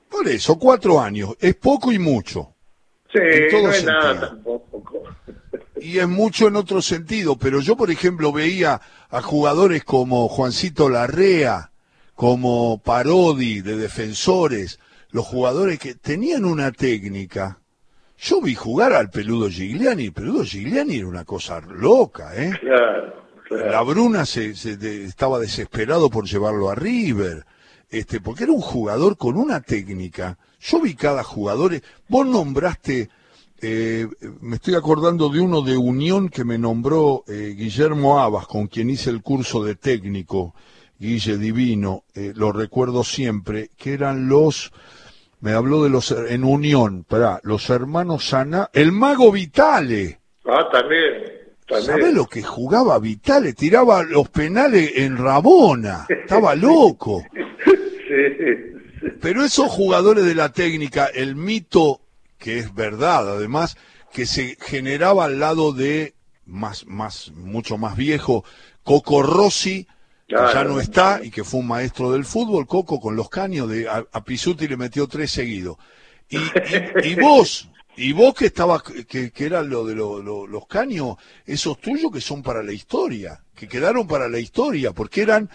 Por 0.08 0.28
eso, 0.28 0.56
cuatro 0.58 1.00
años. 1.00 1.30
Es 1.40 1.54
poco 1.56 1.90
y 1.92 1.98
mucho. 1.98 2.52
Sí, 3.12 3.18
no 3.52 3.70
es 3.70 3.84
nada 3.84 4.20
tampoco. 4.28 5.02
Y 5.80 5.98
es 5.98 6.08
mucho 6.08 6.48
en 6.48 6.56
otro 6.56 6.80
sentido. 6.82 7.36
Pero 7.36 7.60
yo, 7.60 7.76
por 7.76 7.90
ejemplo, 7.90 8.32
veía 8.32 8.80
a 9.10 9.22
jugadores 9.22 9.82
como 9.84 10.28
Juancito 10.28 10.88
Larrea, 10.88 11.70
como 12.14 12.78
Parodi 12.78 13.60
de 13.62 13.76
defensores, 13.76 14.78
los 15.16 15.24
jugadores 15.26 15.78
que 15.78 15.94
tenían 15.94 16.44
una 16.44 16.70
técnica. 16.72 17.58
Yo 18.18 18.42
vi 18.42 18.54
jugar 18.54 18.92
al 18.92 19.08
peludo 19.08 19.48
Gigliani. 19.48 20.04
El 20.04 20.12
peludo 20.12 20.44
Gigliani 20.44 20.96
era 20.96 21.06
una 21.06 21.24
cosa 21.24 21.58
loca, 21.60 22.36
¿eh? 22.36 22.52
Claro, 22.60 23.14
claro. 23.48 23.70
La 23.70 23.80
Bruna 23.80 24.26
se, 24.26 24.54
se- 24.54 24.76
de- 24.76 25.04
estaba 25.06 25.38
desesperado 25.38 26.10
por 26.10 26.26
llevarlo 26.26 26.68
a 26.68 26.74
River, 26.74 27.46
este, 27.88 28.20
porque 28.20 28.44
era 28.44 28.52
un 28.52 28.60
jugador 28.60 29.16
con 29.16 29.38
una 29.38 29.62
técnica. 29.62 30.36
Yo 30.60 30.80
vi 30.82 30.94
cada 30.94 31.22
jugador. 31.24 31.80
Vos 32.08 32.26
nombraste, 32.26 33.08
eh, 33.62 34.06
me 34.42 34.56
estoy 34.56 34.74
acordando 34.74 35.30
de 35.30 35.40
uno 35.40 35.62
de 35.62 35.78
Unión 35.78 36.28
que 36.28 36.44
me 36.44 36.58
nombró 36.58 37.24
eh, 37.26 37.54
Guillermo 37.56 38.20
Abas, 38.20 38.46
con 38.46 38.66
quien 38.66 38.90
hice 38.90 39.08
el 39.08 39.22
curso 39.22 39.64
de 39.64 39.76
técnico, 39.76 40.54
Guille 40.98 41.36
Divino, 41.36 42.04
eh, 42.14 42.32
lo 42.34 42.52
recuerdo 42.52 43.04
siempre, 43.04 43.68
que 43.76 43.92
eran 43.92 44.28
los, 44.28 44.72
me 45.40 45.52
habló 45.52 45.84
de 45.84 45.90
los, 45.90 46.10
en 46.10 46.44
Unión, 46.44 47.04
pará, 47.04 47.40
los 47.42 47.68
hermanos 47.70 48.28
Sana, 48.28 48.70
el 48.72 48.92
mago 48.92 49.30
Vitale. 49.30 50.20
Ah, 50.44 50.68
también. 50.72 51.24
también. 51.66 51.86
¿Sabés 51.86 52.14
lo 52.14 52.26
que 52.26 52.42
jugaba 52.42 52.98
Vitale? 52.98 53.52
Tiraba 53.52 54.02
los 54.02 54.28
penales 54.28 54.92
en 54.96 55.16
Rabona. 55.16 56.06
Estaba 56.08 56.54
loco. 56.56 57.24
Sí, 58.08 59.10
Pero 59.20 59.44
esos 59.44 59.68
jugadores 59.68 60.24
de 60.24 60.36
la 60.36 60.52
técnica, 60.52 61.06
el 61.06 61.34
mito, 61.34 62.00
que 62.38 62.58
es 62.60 62.72
verdad 62.72 63.28
además, 63.28 63.76
que 64.12 64.26
se 64.26 64.56
generaba 64.60 65.24
al 65.24 65.40
lado 65.40 65.72
de, 65.72 66.14
más, 66.46 66.86
más, 66.86 67.32
mucho 67.32 67.78
más 67.78 67.96
viejo, 67.96 68.44
Coco 68.84 69.24
Rossi, 69.24 69.88
que 70.34 70.46
ya 70.46 70.64
no 70.64 70.80
está 70.80 71.20
y 71.22 71.30
que 71.30 71.44
fue 71.44 71.60
un 71.60 71.68
maestro 71.68 72.12
del 72.12 72.24
fútbol, 72.24 72.66
Coco 72.66 73.00
con 73.00 73.16
los 73.16 73.28
caños, 73.30 73.68
de, 73.70 73.88
a, 73.88 74.04
a 74.12 74.24
Pisuti 74.24 74.68
le 74.68 74.76
metió 74.76 75.06
tres 75.08 75.30
seguidos. 75.32 75.76
Y, 76.28 76.60
y, 76.64 76.90
y 77.00 77.14
vos, 77.20 77.68
y 77.96 78.12
vos 78.12 78.34
que 78.34 78.46
estabas, 78.46 78.82
que, 78.82 79.30
que 79.30 79.46
era 79.46 79.62
lo 79.62 79.84
de 79.86 79.94
lo- 79.94 80.22
lo- 80.22 80.46
los 80.46 80.66
caños, 80.66 81.16
esos 81.46 81.80
tuyos 81.80 82.12
que 82.12 82.20
son 82.20 82.42
para 82.42 82.62
la 82.62 82.72
historia, 82.72 83.42
que 83.54 83.68
quedaron 83.68 84.06
para 84.06 84.28
la 84.28 84.38
historia, 84.38 84.92
porque 84.92 85.22
eran 85.22 85.48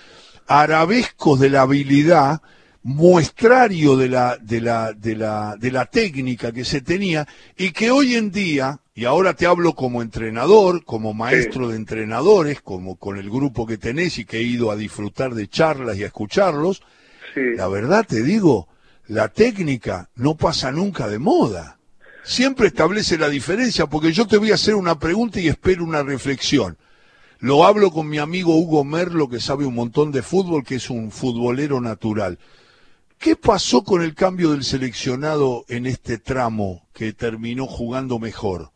arabescos 0.48 1.40
de 1.40 1.50
la 1.50 1.62
habilidad, 1.64 2.42
muestrario 2.84 3.96
de 3.96 4.10
la, 4.10 4.38
de 4.42 4.62
la, 4.62 4.94
de 4.94 5.16
la, 5.16 5.56
de 5.58 5.72
la 5.72 5.86
técnica 5.86 6.52
que 6.52 6.66
se 6.66 6.82
tenía, 6.82 7.28
y 7.58 7.72
que 7.72 7.92
hoy 7.92 8.16
en 8.16 8.32
día, 8.32 8.81
y 8.94 9.06
ahora 9.06 9.34
te 9.34 9.46
hablo 9.46 9.74
como 9.74 10.02
entrenador, 10.02 10.84
como 10.84 11.14
maestro 11.14 11.70
de 11.70 11.78
entrenadores, 11.78 12.62
como 12.62 12.98
con 12.98 13.18
el 13.18 13.30
grupo 13.30 13.66
que 13.66 13.78
tenés 13.78 14.18
y 14.18 14.26
que 14.26 14.40
he 14.40 14.44
ido 14.44 14.70
a 14.70 14.76
disfrutar 14.76 15.34
de 15.34 15.48
charlas 15.48 15.98
y 15.98 16.04
a 16.04 16.08
escucharlos, 16.08 16.84
sí. 17.34 17.42
la 17.56 17.70
verdad 17.70 18.06
te 18.06 18.22
digo, 18.22 18.68
la 19.08 19.30
técnica 19.30 20.10
no 20.16 20.36
pasa 20.36 20.72
nunca 20.72 21.08
de 21.08 21.20
moda. 21.20 21.80
Siempre 22.24 22.68
establece 22.68 23.18
la 23.18 23.30
diferencia, 23.30 23.88
porque 23.88 24.12
yo 24.12 24.28
te 24.28 24.38
voy 24.38 24.52
a 24.52 24.56
hacer 24.56 24.76
una 24.76 25.00
pregunta 25.00 25.40
y 25.40 25.48
espero 25.48 25.84
una 25.84 26.04
reflexión. 26.04 26.78
Lo 27.40 27.66
hablo 27.66 27.92
con 27.92 28.08
mi 28.08 28.20
amigo 28.20 28.56
Hugo 28.56 28.84
Merlo, 28.84 29.28
que 29.28 29.40
sabe 29.40 29.66
un 29.66 29.74
montón 29.74 30.12
de 30.12 30.22
fútbol, 30.22 30.64
que 30.64 30.76
es 30.76 30.90
un 30.90 31.12
futbolero 31.12 31.82
natural. 31.82 32.38
¿Qué 33.18 33.36
pasó 33.36 33.84
con 33.84 34.04
el 34.04 34.14
cambio 34.14 34.52
del 34.52 34.64
seleccionado 34.64 35.66
en 35.68 35.86
este 35.88 36.20
tramo 36.20 36.88
que 36.94 37.14
terminó 37.14 37.66
jugando 37.66 38.20
mejor? 38.20 38.72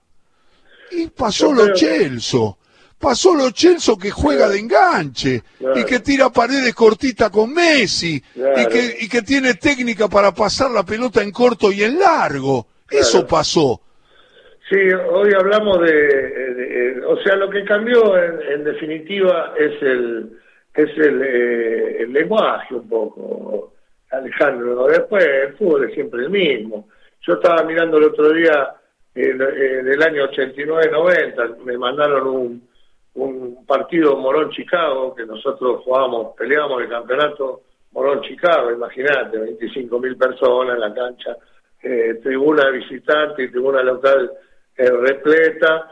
Y 0.91 1.07
pasó 1.07 1.53
lo 1.53 1.73
Chelso. 1.73 2.57
Pasó 2.99 3.33
lo 3.35 3.51
Chelso 3.51 3.97
que 3.97 4.09
juega 4.09 4.47
de 4.49 4.59
enganche 4.59 5.43
Claro. 5.59 5.79
y 5.79 5.83
que 5.83 5.99
tira 5.99 6.29
paredes 6.29 6.73
cortitas 6.73 7.29
con 7.29 7.53
Messi 7.53 8.15
y, 8.35 8.65
que, 8.67 8.97
y 9.01 9.09
que 9.09 9.21
tiene 9.21 9.55
técnica 9.55 10.07
para 10.07 10.33
pasar 10.33 10.71
la 10.71 10.83
pelota 10.83 11.21
en 11.21 11.31
corto 11.31 11.71
y 11.71 11.83
en 11.83 11.99
largo. 11.99 12.67
Eso 12.89 13.27
pasó. 13.27 13.81
Sí, 14.69 14.77
hoy 15.11 15.29
hablamos 15.37 15.79
de, 15.81 15.91
de- 15.93 17.05
o 17.05 17.21
sea, 17.21 17.35
lo 17.35 17.49
que 17.49 17.63
cambió 17.65 18.17
en, 18.17 18.41
en 18.53 18.63
definitiva 18.63 19.53
es 19.59 19.79
el 19.81 20.39
es 20.73 20.89
el, 20.97 21.21
eh, 21.21 21.97
el 22.01 22.11
lenguaje 22.13 22.73
un 22.75 22.89
poco, 22.89 23.73
Alejandro. 24.11 24.87
Después 24.87 25.23
el 25.25 25.55
fútbol 25.55 25.87
es 25.87 25.93
siempre 25.93 26.23
el 26.23 26.29
mismo. 26.29 26.87
Yo 27.21 27.33
estaba 27.35 27.63
mirando 27.63 27.97
el 27.97 28.05
otro 28.05 28.29
día 28.33 28.69
el, 29.15 29.41
el- 29.41 29.87
el 29.87 30.03
año 30.03 30.25
89-90, 30.29 31.57
me 31.63 31.77
mandaron 31.77 32.27
un, 32.27 32.67
un 33.15 33.65
partido 33.65 34.17
Morón-Chicago, 34.17 35.15
que 35.15 35.25
nosotros 35.25 35.81
jugábamos, 35.83 36.35
peleábamos 36.37 36.81
el 36.83 36.89
campeonato 36.89 37.61
Morón-Chicago, 37.93 38.71
imagínate, 38.71 39.37
25 39.37 39.99
mil 39.99 40.17
personas 40.17 40.75
en 40.75 40.81
la 40.81 40.93
cancha, 40.93 41.37
eh, 41.81 42.15
tribuna 42.21 42.65
de 42.65 42.77
visitantes 42.79 43.47
y 43.47 43.51
tribuna 43.51 43.81
local 43.83 44.31
eh, 44.77 44.89
repleta, 44.91 45.91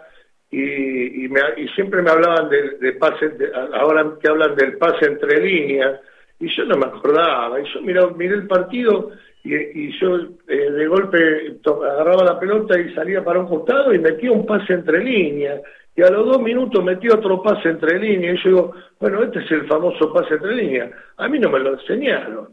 y, 0.52 1.26
y, 1.26 1.30
me- 1.30 1.40
y 1.58 1.68
siempre 1.70 2.02
me 2.02 2.12
hablaban 2.12 2.50
de, 2.50 2.72
de 2.78 2.94
pase, 2.94 3.30
de- 3.30 3.52
ahora 3.74 4.14
que 4.22 4.28
hablan 4.28 4.56
del 4.56 4.78
pase 4.78 5.06
entre 5.06 5.40
líneas, 5.40 6.00
y 6.40 6.50
yo 6.54 6.66
no 6.66 6.76
me 6.78 6.88
acordaba, 6.88 7.60
y 7.62 7.64
yo 7.74 7.82
miré, 7.82 8.06
miré 8.18 8.36
el 8.36 8.48
partido 8.48 9.12
y, 9.44 10.00
yo 10.00 10.16
eh, 10.48 10.72
de 10.72 10.88
golpe 10.88 11.58
agarraba 11.66 12.24
la 12.24 12.40
pelota 12.40 12.80
y 12.80 12.94
salía 12.94 13.24
para 13.24 13.40
un 13.40 13.48
costado 13.48 13.94
y 13.94 14.00
metía 14.00 14.32
un 14.32 14.46
pase 14.46 14.74
entre 14.74 15.04
líneas, 15.04 15.62
y 15.96 16.02
a 16.02 16.10
los 16.10 16.26
dos 16.26 16.42
minutos 16.42 16.84
metí 16.84 17.08
otro 17.10 17.42
pase 17.42 17.70
entre 17.70 18.00
líneas, 18.00 18.36
y 18.36 18.44
yo 18.44 18.50
digo, 18.50 18.74
bueno, 19.00 19.24
este 19.24 19.40
es 19.40 19.52
el 19.52 19.68
famoso 19.68 20.12
pase 20.14 20.36
entre 20.36 20.56
líneas, 20.56 20.92
a 21.18 21.28
mí 21.28 21.40
no 21.40 21.50
me 21.50 21.60
lo 21.60 21.74
enseñaron. 21.74 22.50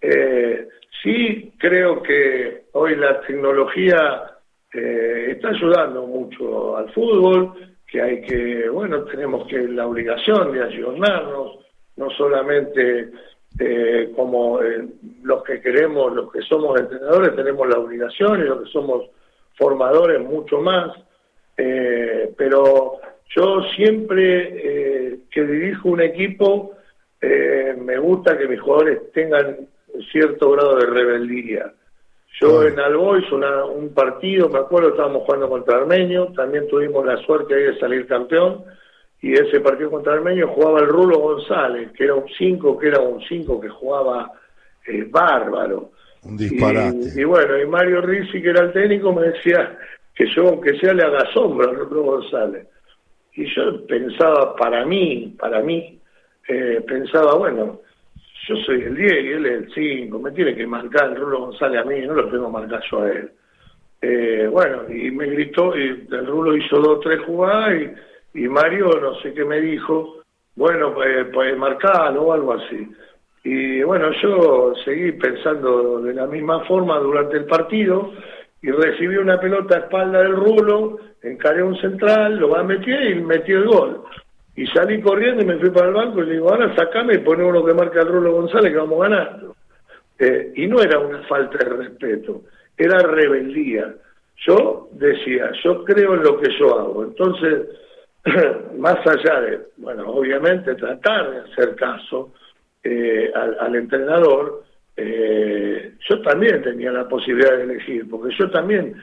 Eh, 0.00 0.68
sí 1.02 1.52
creo 1.58 2.02
que 2.02 2.62
hoy 2.72 2.94
la 2.94 3.20
tecnología 3.22 4.22
eh, 4.72 5.32
está 5.32 5.48
ayudando 5.48 6.06
mucho 6.06 6.76
al 6.76 6.88
fútbol, 6.92 7.54
que 7.86 8.00
hay 8.00 8.20
que, 8.22 8.68
bueno, 8.68 9.02
tenemos 9.04 9.48
que 9.48 9.58
la 9.66 9.86
obligación 9.86 10.52
de 10.52 10.62
ayudarnos, 10.62 11.58
no 11.96 12.10
solamente 12.10 13.10
eh, 13.58 14.12
como 14.14 14.60
los 15.22 15.42
que 15.42 15.60
queremos, 15.60 16.12
los 16.14 16.32
que 16.32 16.42
somos 16.42 16.78
entrenadores, 16.80 17.36
tenemos 17.36 17.68
la 17.68 17.78
obligación 17.78 18.40
y 18.40 18.44
los 18.44 18.62
que 18.62 18.70
somos 18.70 19.10
formadores 19.56 20.20
mucho 20.20 20.60
más, 20.60 20.92
pero 21.56 23.00
yo 23.34 23.62
siempre 23.74 25.18
que 25.28 25.42
dirijo 25.44 25.88
un 25.88 26.00
equipo, 26.00 26.74
me 27.20 27.98
gusta 27.98 28.38
que 28.38 28.46
mis 28.46 28.60
jugadores 28.60 29.10
tengan 29.12 29.66
cierto 30.12 30.52
grado 30.52 30.76
de 30.76 30.86
rebeldía. 30.86 31.72
Yo 32.40 32.62
en 32.62 32.78
Albois, 32.78 33.24
un 33.32 33.92
partido, 33.94 34.48
me 34.48 34.60
acuerdo, 34.60 34.90
estábamos 34.90 35.24
jugando 35.24 35.48
contra 35.48 35.78
Armenio, 35.78 36.32
también 36.36 36.68
tuvimos 36.68 37.04
la 37.04 37.16
suerte 37.18 37.54
ahí 37.54 37.62
de 37.64 37.78
salir 37.80 38.06
campeón, 38.06 38.64
y 39.20 39.32
ese 39.32 39.60
partido 39.60 39.90
contra 39.90 40.14
Armenio 40.14 40.48
jugaba 40.48 40.80
el 40.80 40.88
Rulo 40.88 41.18
González, 41.18 41.90
que 41.92 42.04
era 42.04 42.14
un 42.14 42.28
5, 42.28 42.78
que 42.78 42.88
era 42.88 43.00
un 43.00 43.20
5 43.20 43.60
que 43.60 43.68
jugaba 43.68 44.30
eh, 44.86 45.04
bárbaro. 45.08 45.90
Un 46.22 46.36
disparate. 46.36 46.98
Y, 47.16 47.24
bueno, 47.24 47.58
y 47.58 47.66
Mario 47.66 48.00
Rizzi, 48.00 48.40
que 48.40 48.50
era 48.50 48.64
el 48.64 48.72
técnico, 48.72 49.12
me 49.12 49.28
decía 49.28 49.76
que 50.14 50.26
yo, 50.34 50.48
aunque 50.48 50.78
sea, 50.78 50.92
le 50.92 51.02
haga 51.02 51.32
sombra 51.32 51.68
al 51.68 51.76
Rulo 51.76 52.02
González. 52.02 52.66
Y 53.34 53.44
yo 53.54 53.84
pensaba, 53.86 54.54
para 54.54 54.84
mí, 54.84 55.34
para 55.38 55.60
mí, 55.62 55.98
eh, 56.48 56.80
pensaba, 56.86 57.34
bueno, 57.34 57.80
yo 58.48 58.56
soy 58.66 58.82
el 58.82 58.96
10 58.96 59.12
y 59.12 59.28
él 59.28 59.46
es 59.46 59.52
el 59.52 59.74
5, 59.74 60.18
me 60.20 60.30
tiene 60.30 60.54
que 60.54 60.66
marcar 60.66 61.10
el 61.10 61.16
Rulo 61.16 61.40
González 61.46 61.80
a 61.80 61.84
mí, 61.84 62.00
no 62.06 62.14
lo 62.14 62.28
tengo 62.30 62.50
marcar 62.50 62.82
yo 62.90 63.02
a 63.02 63.10
él. 63.10 63.30
Eh, 64.00 64.48
bueno, 64.50 64.82
y 64.88 65.10
me 65.10 65.26
gritó, 65.26 65.76
y 65.76 66.06
el 66.08 66.26
Rulo 66.26 66.56
hizo 66.56 66.78
dos 66.78 67.00
tres 67.00 67.20
jugadas 67.22 67.74
y, 67.74 67.90
y 68.38 68.48
Mario 68.48 68.90
no 69.00 69.14
sé 69.16 69.34
qué 69.34 69.44
me 69.44 69.60
dijo, 69.60 70.22
bueno, 70.54 70.94
pues, 70.94 71.26
pues 71.32 71.56
marcarlo 71.56 72.22
o 72.22 72.32
algo 72.32 72.52
así. 72.54 72.88
Y 73.44 73.82
bueno, 73.82 74.10
yo 74.22 74.74
seguí 74.84 75.12
pensando 75.12 76.00
de 76.00 76.14
la 76.14 76.26
misma 76.26 76.64
forma 76.66 76.98
durante 76.98 77.36
el 77.38 77.46
partido 77.46 78.12
y 78.60 78.70
recibí 78.70 79.16
una 79.16 79.40
pelota 79.40 79.76
a 79.76 79.80
espalda 79.80 80.20
del 80.20 80.36
Rulo, 80.36 80.98
encaré 81.22 81.62
un 81.62 81.76
central, 81.80 82.36
lo 82.38 82.50
va 82.50 82.60
a 82.60 82.64
meter 82.64 83.10
y 83.10 83.14
metí 83.22 83.52
el 83.52 83.66
gol. 83.66 84.02
Y 84.56 84.66
salí 84.66 85.00
corriendo 85.00 85.42
y 85.42 85.46
me 85.46 85.58
fui 85.58 85.70
para 85.70 85.88
el 85.88 85.94
banco 85.94 86.22
y 86.22 86.26
le 86.26 86.32
digo, 86.34 86.50
ahora 86.50 86.74
sacame 86.74 87.14
y 87.14 87.18
pone 87.18 87.44
uno 87.44 87.64
que 87.64 87.74
marca 87.74 88.00
el 88.00 88.08
Rulo 88.08 88.32
González 88.32 88.72
que 88.72 88.78
vamos 88.78 89.00
ganando. 89.00 89.56
Eh, 90.18 90.52
y 90.56 90.66
no 90.66 90.80
era 90.80 90.98
una 90.98 91.22
falta 91.22 91.58
de 91.58 91.70
respeto, 91.76 92.42
era 92.76 92.98
rebeldía. 92.98 93.94
Yo 94.46 94.88
decía, 94.92 95.50
yo 95.62 95.84
creo 95.84 96.14
en 96.14 96.24
lo 96.24 96.40
que 96.40 96.50
yo 96.58 96.78
hago. 96.78 97.04
Entonces, 97.04 97.68
más 98.78 99.06
allá 99.06 99.40
de, 99.40 99.60
bueno, 99.76 100.10
obviamente 100.10 100.74
tratar 100.74 101.30
de 101.30 101.38
hacer 101.40 101.74
caso 101.76 102.32
eh, 102.82 103.30
al, 103.34 103.74
entrenador, 103.76 104.64
eh, 104.96 105.94
yo 106.08 106.22
también 106.22 106.62
tenía 106.62 106.92
la 106.92 107.08
posibilidad 107.08 107.56
de 107.56 107.64
elegir, 107.64 108.08
porque 108.08 108.34
yo 108.38 108.50
también, 108.50 108.94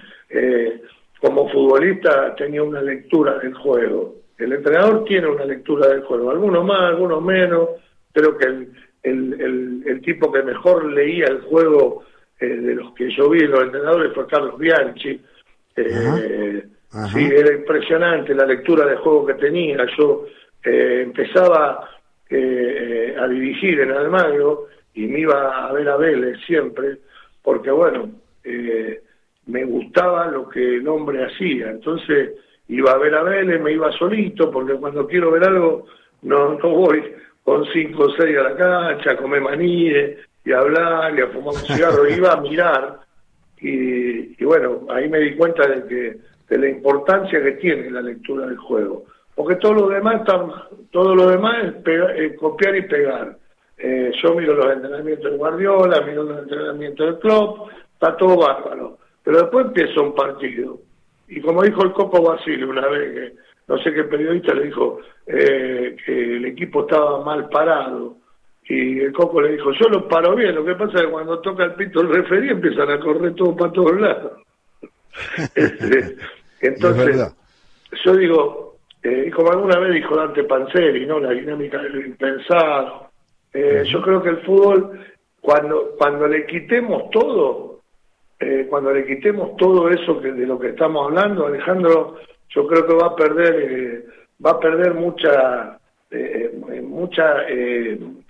como 1.19 1.49
futbolista, 1.49 2.35
tenía 2.35 2.63
una 2.63 2.81
lectura 2.81 3.39
del 3.39 3.53
juego. 3.53 4.15
El 4.37 4.51
entrenador 4.51 5.05
tiene 5.05 5.27
una 5.27 5.45
lectura 5.45 5.87
del 5.87 6.01
juego, 6.01 6.31
algunos 6.31 6.65
más, 6.65 6.81
algunos 6.81 7.21
menos. 7.21 7.69
Creo 8.11 8.37
que 8.37 8.45
el, 8.45 8.71
el, 9.03 9.83
el, 9.85 10.01
tipo 10.01 10.31
que 10.31 10.43
mejor 10.43 10.91
leía 10.91 11.25
el 11.27 11.41
juego 11.41 12.03
eh, 12.39 12.47
de 12.47 12.75
los 12.75 12.93
que 12.93 13.09
yo 13.15 13.29
vi, 13.29 13.41
los 13.41 13.63
entrenadores, 13.63 14.13
fue 14.13 14.27
Carlos 14.27 14.57
Bianchi. 14.57 15.21
Eh, 16.95 17.07
Sí, 17.13 17.23
era 17.23 17.53
impresionante 17.53 18.33
la 18.33 18.45
lectura 18.45 18.85
de 18.85 18.95
juego 18.97 19.25
que 19.25 19.33
tenía. 19.35 19.85
Yo 19.97 20.25
eh, 20.63 21.01
empezaba 21.03 21.89
eh, 22.29 23.15
a 23.19 23.27
dirigir 23.27 23.81
en 23.81 23.91
Almagro 23.91 24.67
y 24.93 25.07
me 25.07 25.19
iba 25.19 25.67
a 25.67 25.71
ver 25.73 25.89
a 25.89 25.97
Vélez 25.97 26.39
siempre, 26.45 26.97
porque 27.43 27.69
bueno, 27.69 28.09
me 29.47 29.63
gustaba 29.65 30.27
lo 30.27 30.47
que 30.47 30.77
el 30.77 30.87
hombre 30.87 31.25
hacía. 31.25 31.69
Entonces, 31.69 32.31
iba 32.69 32.91
a 32.91 32.97
ver 32.97 33.13
a 33.15 33.23
Vélez, 33.23 33.61
me 33.61 33.73
iba 33.73 33.91
solito, 33.91 34.49
porque 34.49 34.73
cuando 34.75 35.05
quiero 35.05 35.31
ver 35.31 35.43
algo 35.43 35.85
no, 36.21 36.57
no 36.57 36.69
voy 36.69 37.03
con 37.43 37.65
cinco 37.73 38.05
o 38.05 38.11
seis 38.11 38.37
a 38.37 38.43
la 38.43 38.55
cancha, 38.55 39.11
a 39.11 39.17
comer 39.17 39.41
maníes 39.41 40.17
y 40.43 40.51
a 40.51 40.59
hablar 40.59 41.17
y 41.17 41.21
a 41.21 41.27
fumar 41.27 41.53
un 41.53 41.61
cigarro, 41.61 42.09
iba 42.09 42.31
a 42.31 42.41
mirar 42.41 42.99
y, 43.61 44.43
bueno, 44.43 44.85
ahí 44.89 45.09
me 45.09 45.19
di 45.19 45.35
cuenta 45.35 45.67
de 45.67 45.87
que 45.87 46.17
de 46.49 46.57
la 46.57 46.69
importancia 46.69 47.41
que 47.41 47.53
tiene 47.53 47.89
la 47.89 48.01
lectura 48.01 48.45
del 48.45 48.57
juego, 48.57 49.05
porque 49.33 49.55
todo 49.55 49.73
lo 49.73 49.89
demás 49.89 50.21
todo 50.91 51.15
lo 51.15 51.27
demás 51.27 51.73
es, 51.85 52.37
copiar 52.37 52.75
y 52.75 52.83
pegar. 52.83 53.37
Eh, 53.77 54.11
yo 54.23 54.33
miro 54.35 54.55
los 54.55 54.73
entrenamientos 54.73 55.31
de 55.31 55.37
Guardiola, 55.37 56.01
miro 56.01 56.23
los 56.23 56.39
entrenamientos 56.39 57.05
del 57.05 57.19
club, 57.19 57.69
está 57.93 58.15
todo 58.15 58.37
bárbaro, 58.37 58.97
pero 59.23 59.39
después 59.39 59.65
empieza 59.65 60.01
un 60.01 60.15
partido 60.15 60.79
y 61.27 61.41
como 61.41 61.63
dijo 61.63 61.83
el 61.83 61.93
Coco 61.93 62.21
Basile 62.21 62.65
una 62.65 62.87
vez, 62.87 63.13
que 63.13 63.37
no 63.67 63.77
sé 63.79 63.93
qué 63.93 64.03
periodista 64.03 64.53
le 64.53 64.65
dijo 64.65 64.99
eh, 65.25 65.95
que 66.05 66.35
el 66.37 66.45
equipo 66.45 66.81
estaba 66.81 67.23
mal 67.23 67.49
parado, 67.49 68.17
y 68.67 68.99
el 68.99 69.13
Coco 69.13 69.41
le 69.41 69.53
dijo, 69.53 69.71
yo 69.73 69.89
lo 69.89 70.07
paro 70.07 70.35
bien, 70.35 70.55
lo 70.55 70.65
que 70.65 70.75
pasa 70.75 70.97
es 70.97 71.05
que 71.05 71.11
cuando 71.11 71.39
toca 71.39 71.65
el 71.65 71.73
pito 71.75 72.01
el 72.01 72.09
referí 72.09 72.49
empiezan 72.49 72.89
a 72.89 72.99
correr 72.99 73.35
todo 73.35 73.55
para 73.55 73.71
todos 73.71 73.99
lados. 73.99 74.41
Este, 75.55 76.15
entonces, 76.61 77.33
yo 78.03 78.15
digo, 78.15 78.77
eh, 79.03 79.31
como 79.35 79.51
alguna 79.51 79.79
vez 79.79 79.93
dijo 79.93 80.15
Dante 80.15 80.43
Panzeri, 80.43 81.05
¿no? 81.05 81.19
la 81.19 81.31
dinámica 81.31 81.81
de 81.81 81.89
lo 81.89 82.01
impensado, 82.01 83.09
eh, 83.53 83.83
yo 83.85 84.01
creo 84.01 84.21
que 84.21 84.29
el 84.29 84.41
fútbol, 84.41 84.99
cuando, 85.39 85.95
cuando 85.97 86.27
le 86.27 86.45
quitemos 86.45 87.09
todo, 87.11 87.81
eh, 88.39 88.67
cuando 88.69 88.91
le 88.91 89.05
quitemos 89.05 89.55
todo 89.55 89.89
eso 89.89 90.19
que, 90.19 90.31
de 90.31 90.45
lo 90.45 90.59
que 90.59 90.69
estamos 90.69 91.07
hablando, 91.07 91.47
Alejandro, 91.47 92.17
yo 92.49 92.67
creo 92.67 92.85
que 92.85 92.93
va 92.93 93.07
a 93.07 93.15
perder, 93.15 93.55
eh, 93.55 94.05
va 94.45 94.51
a 94.51 94.59
perder 94.59 94.93
mucha, 94.93 95.79
eh, 96.11 96.51
mucha, 96.83 97.45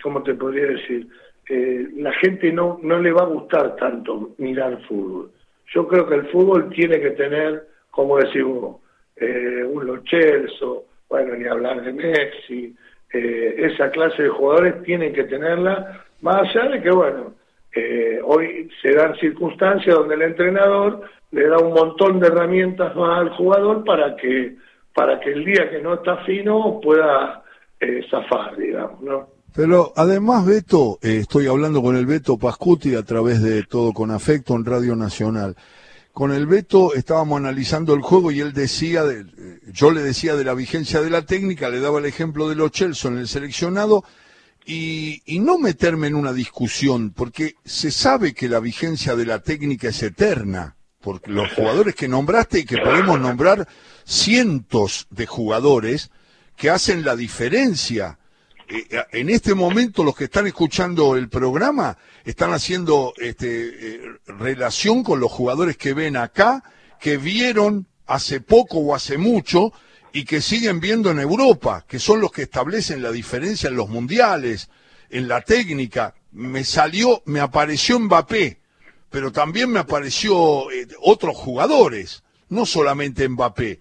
¿cómo 0.01 0.21
te 0.23 0.35
podría 0.35 0.67
decir? 0.67 1.07
la 1.47 2.11
gente 2.13 2.51
no, 2.51 2.79
no 2.81 2.97
le 2.97 3.11
va 3.11 3.21
a 3.21 3.27
gustar 3.27 3.75
tanto 3.75 4.31
mirar 4.39 4.81
fútbol. 4.87 5.29
Yo 5.73 5.87
creo 5.87 6.07
que 6.07 6.15
el 6.15 6.27
fútbol 6.27 6.69
tiene 6.69 6.99
que 6.99 7.11
tener, 7.11 7.67
como 7.91 8.17
decimos, 8.17 8.77
un 9.19 9.85
Lochelso, 9.85 10.85
bueno, 11.09 11.35
ni 11.35 11.47
hablar 11.47 11.81
de 11.81 11.93
Messi, 11.93 12.75
esa 13.11 13.89
clase 13.91 14.23
de 14.23 14.29
jugadores 14.29 14.83
tienen 14.83 15.13
que 15.13 15.23
tenerla, 15.23 16.03
más 16.21 16.41
allá 16.41 16.69
de 16.69 16.81
que, 16.81 16.91
bueno, 16.91 17.33
eh, 17.75 18.21
hoy 18.23 18.69
se 18.81 18.93
dan 18.93 19.15
circunstancias 19.17 19.93
donde 19.93 20.15
el 20.15 20.21
entrenador 20.21 21.01
le 21.31 21.47
da 21.47 21.57
un 21.57 21.73
montón 21.73 22.21
de 22.21 22.27
herramientas 22.27 22.95
más 22.95 23.19
al 23.19 23.29
jugador 23.31 23.83
para 23.83 24.15
que 24.15 24.55
para 24.93 25.19
que 25.19 25.33
el 25.33 25.43
día 25.43 25.69
que 25.69 25.81
no 25.81 25.95
está 25.95 26.23
fino 26.23 26.79
pueda 26.81 27.43
eh, 27.81 28.01
zafar, 28.09 28.55
digamos, 28.55 29.01
¿no? 29.01 29.27
Pero 29.55 29.93
además, 29.95 30.45
Beto, 30.45 30.99
eh, 31.01 31.19
estoy 31.21 31.47
hablando 31.47 31.81
con 31.81 31.95
el 31.95 32.05
Beto 32.05 32.37
Pascuti 32.37 32.93
a 32.95 33.03
través 33.03 33.41
de 33.41 33.63
Todo 33.63 33.93
con 33.93 34.11
Afecto 34.11 34.53
en 34.53 34.65
Radio 34.65 34.97
Nacional. 34.97 35.55
Con 36.11 36.33
el 36.33 36.45
Beto 36.45 36.93
estábamos 36.93 37.37
analizando 37.37 37.93
el 37.93 38.01
juego 38.01 38.31
y 38.31 38.41
él 38.41 38.51
decía, 38.51 39.05
de, 39.05 39.25
yo 39.71 39.91
le 39.91 40.01
decía 40.01 40.35
de 40.35 40.43
la 40.43 40.53
vigencia 40.53 41.01
de 41.01 41.09
la 41.09 41.25
técnica, 41.25 41.69
le 41.69 41.79
daba 41.79 41.99
el 41.99 42.05
ejemplo 42.05 42.49
de 42.49 42.55
los 42.55 42.71
Chelsea 42.71 43.09
en 43.09 43.17
el 43.17 43.29
seleccionado 43.29 44.03
y, 44.65 45.21
no 45.39 45.57
meterme 45.57 46.07
en 46.07 46.15
una 46.15 46.33
discusión, 46.33 47.11
porque 47.11 47.55
se 47.63 47.91
sabe 47.91 48.33
que 48.33 48.49
la 48.49 48.59
vigencia 48.59 49.15
de 49.15 49.25
la 49.25 49.39
técnica 49.39 49.89
es 49.89 50.03
eterna, 50.03 50.75
porque 51.01 51.31
los 51.31 51.53
jugadores 51.53 51.95
que 51.95 52.07
nombraste 52.07 52.59
y 52.59 52.65
que 52.65 52.77
podemos 52.77 53.19
nombrar 53.19 53.67
cientos 54.05 55.07
de 55.11 55.27
jugadores 55.27 56.11
que 56.57 56.69
hacen 56.69 57.05
la 57.05 57.15
diferencia. 57.15 58.17
Eh, 58.67 58.87
en 59.11 59.29
este 59.29 59.53
momento 59.53 60.03
los 60.03 60.15
que 60.15 60.23
están 60.25 60.47
escuchando 60.47 61.15
el 61.15 61.29
programa 61.29 61.97
están 62.23 62.51
haciendo 62.51 63.13
este, 63.17 63.47
eh, 63.95 64.01
relación 64.25 65.03
con 65.03 65.19
los 65.19 65.31
jugadores 65.31 65.77
que 65.77 65.93
ven 65.93 66.17
acá, 66.17 66.63
que 66.99 67.17
vieron 67.17 67.87
hace 68.07 68.41
poco 68.41 68.79
o 68.79 68.95
hace 68.95 69.17
mucho 69.17 69.71
y 70.13 70.25
que 70.25 70.41
siguen 70.41 70.79
viendo 70.79 71.11
en 71.11 71.19
Europa, 71.19 71.85
que 71.87 71.99
son 71.99 72.21
los 72.21 72.31
que 72.31 72.43
establecen 72.43 73.03
la 73.03 73.11
diferencia 73.11 73.69
en 73.69 73.75
los 73.75 73.89
mundiales, 73.89 74.69
en 75.09 75.27
la 75.27 75.41
técnica. 75.41 76.15
Me 76.31 76.63
salió, 76.63 77.21
me 77.25 77.41
apareció 77.41 77.99
Mbappé, 77.99 78.59
pero 79.11 79.31
también 79.31 79.69
me 79.69 79.79
apareció 79.79 80.71
eh, 80.71 80.87
otros 81.01 81.35
jugadores, 81.35 82.23
no 82.49 82.65
solamente 82.65 83.27
Mbappé, 83.29 83.79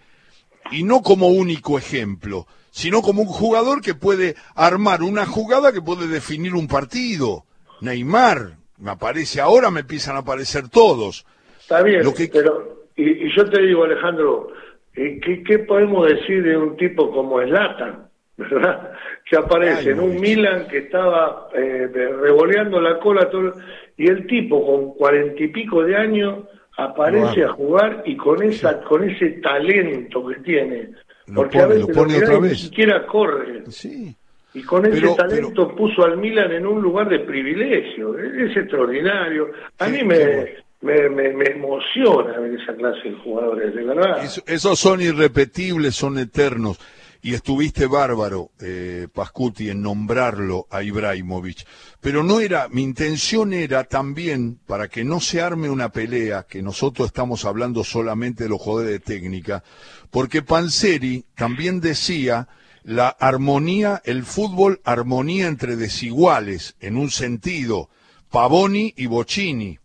y 0.72 0.82
no 0.82 1.02
como 1.02 1.28
único 1.28 1.78
ejemplo, 1.78 2.46
sino 2.74 3.02
como 3.02 3.22
un 3.22 3.28
jugador 3.28 3.80
que 3.80 3.94
puede 3.94 4.34
armar 4.56 5.02
una 5.02 5.26
jugada 5.26 5.72
que 5.72 5.80
puede 5.80 6.08
definir 6.08 6.54
un 6.54 6.66
partido. 6.66 7.44
Neymar, 7.80 8.56
me 8.78 8.90
aparece 8.90 9.40
ahora, 9.40 9.70
me 9.70 9.80
empiezan 9.80 10.16
a 10.16 10.20
aparecer 10.20 10.68
todos. 10.68 11.24
Está 11.60 11.82
bien, 11.82 12.02
pero 12.32 12.88
y, 12.96 13.32
yo 13.32 13.48
te 13.48 13.62
digo, 13.62 13.84
Alejandro, 13.84 14.48
eh, 14.96 15.20
¿qué, 15.24 15.44
¿qué, 15.44 15.60
podemos 15.60 16.08
decir 16.08 16.42
de 16.42 16.56
un 16.56 16.76
tipo 16.76 17.12
como 17.12 17.40
Zlatan, 17.42 18.08
verdad? 18.36 18.90
Que 19.30 19.36
aparece 19.36 19.90
en 19.90 20.00
un 20.00 20.20
Milan 20.20 20.66
que 20.66 20.78
estaba 20.78 21.50
eh, 21.54 21.88
revoleando 22.20 22.80
la 22.80 22.98
cola 22.98 23.30
todo, 23.30 23.52
y 23.96 24.08
el 24.08 24.26
tipo 24.26 24.66
con 24.66 24.94
cuarenta 24.94 25.40
y 25.40 25.48
pico 25.48 25.84
de 25.84 25.94
años 25.94 26.40
aparece 26.76 27.44
a 27.44 27.50
jugar 27.50 28.02
y 28.04 28.16
con 28.16 28.42
esa 28.42 28.80
con 28.82 29.08
ese 29.08 29.30
talento 29.40 30.26
que 30.26 30.34
tiene 30.40 30.88
porque 31.32 31.58
a 31.58 31.66
veces 31.66 32.40
ni 32.40 32.54
siquiera 32.54 33.06
corre. 33.06 33.64
Sí. 33.70 34.14
y 34.52 34.62
con 34.62 34.86
ese 34.86 35.14
talento 35.16 35.74
puso 35.74 36.04
al 36.04 36.18
Milan 36.18 36.52
en 36.52 36.66
un 36.66 36.82
lugar 36.82 37.08
de 37.08 37.20
privilegio. 37.20 38.18
Es, 38.18 38.56
extraordinario. 38.56 39.50
A 39.78 39.88
mí 39.88 40.02
me, 40.02 40.56
me, 40.82 41.08
me, 41.08 41.50
emociona 41.50 42.38
ver 42.38 42.60
esa 42.60 42.74
clase 42.74 43.08
de 43.08 43.16
jugadores 43.16 43.74
de 43.74 43.84
verdad. 43.84 44.24
Esos 44.46 44.78
son 44.78 45.00
irrepetibles 45.00 45.94
son 45.94 46.18
eternos 46.18 46.78
y 47.24 47.32
estuviste 47.32 47.86
bárbaro, 47.86 48.50
eh, 48.60 49.08
Pascuti, 49.10 49.70
en 49.70 49.80
nombrarlo 49.80 50.66
a 50.70 50.82
Ibrahimovic. 50.82 51.66
Pero 51.98 52.22
no 52.22 52.38
era, 52.38 52.68
mi 52.68 52.82
intención 52.82 53.54
era 53.54 53.84
también, 53.84 54.60
para 54.66 54.88
que 54.88 55.04
no 55.04 55.20
se 55.20 55.40
arme 55.40 55.70
una 55.70 55.88
pelea, 55.88 56.42
que 56.46 56.60
nosotros 56.60 57.06
estamos 57.06 57.46
hablando 57.46 57.82
solamente 57.82 58.44
de 58.44 58.50
los 58.50 58.60
jugadores 58.60 58.92
de 58.92 59.00
técnica, 59.00 59.64
porque 60.10 60.42
Panzeri 60.42 61.24
también 61.34 61.80
decía 61.80 62.46
la 62.82 63.08
armonía, 63.08 64.02
el 64.04 64.24
fútbol, 64.24 64.82
armonía 64.84 65.46
entre 65.46 65.76
desiguales, 65.76 66.76
en 66.80 66.98
un 66.98 67.10
sentido, 67.10 67.88
Pavoni 68.30 68.92
y 68.98 69.06
Bocini. 69.06 69.78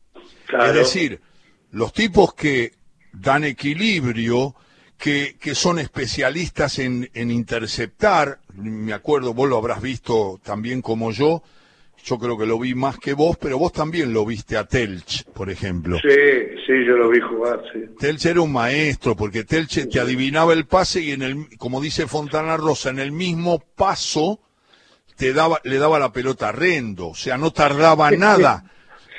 Es 0.49 0.73
decir, 0.73 1.21
los 1.71 1.93
tipos 1.93 2.33
que 2.33 2.73
dan 3.13 3.45
equilibrio, 3.45 4.55
que, 4.99 5.37
que 5.39 5.55
son 5.55 5.79
especialistas 5.79 6.77
en, 6.77 7.09
en, 7.13 7.31
interceptar, 7.31 8.39
me 8.53 8.93
acuerdo, 8.93 9.33
vos 9.33 9.49
lo 9.49 9.57
habrás 9.57 9.81
visto 9.81 10.39
también 10.43 10.81
como 10.81 11.11
yo, 11.11 11.41
yo 12.03 12.19
creo 12.19 12.37
que 12.37 12.45
lo 12.45 12.59
vi 12.59 12.75
más 12.75 12.99
que 12.99 13.13
vos, 13.13 13.37
pero 13.37 13.57
vos 13.57 13.71
también 13.71 14.13
lo 14.13 14.25
viste 14.25 14.57
a 14.57 14.65
Telch, 14.65 15.23
por 15.25 15.49
ejemplo. 15.49 15.97
Sí, 16.01 16.09
sí, 16.67 16.85
yo 16.85 16.97
lo 16.97 17.09
vi 17.09 17.21
jugar, 17.21 17.61
sí. 17.71 17.79
Telch 17.97 18.25
era 18.25 18.41
un 18.41 18.51
maestro, 18.51 19.15
porque 19.15 19.45
Telch 19.45 19.89
te 19.89 19.99
adivinaba 19.99 20.51
el 20.51 20.65
pase 20.65 21.01
y 21.01 21.11
en 21.11 21.21
el, 21.21 21.57
como 21.57 21.79
dice 21.79 22.05
Fontana 22.05 22.57
Rosa, 22.57 22.89
en 22.89 22.99
el 22.99 23.13
mismo 23.13 23.63
paso 23.75 24.41
te 25.15 25.33
daba, 25.33 25.61
le 25.63 25.77
daba 25.77 25.97
la 25.97 26.11
pelota 26.11 26.49
a 26.49 26.51
Rendo, 26.51 27.09
o 27.09 27.15
sea, 27.15 27.37
no 27.37 27.51
tardaba 27.51 28.11
nada 28.11 28.65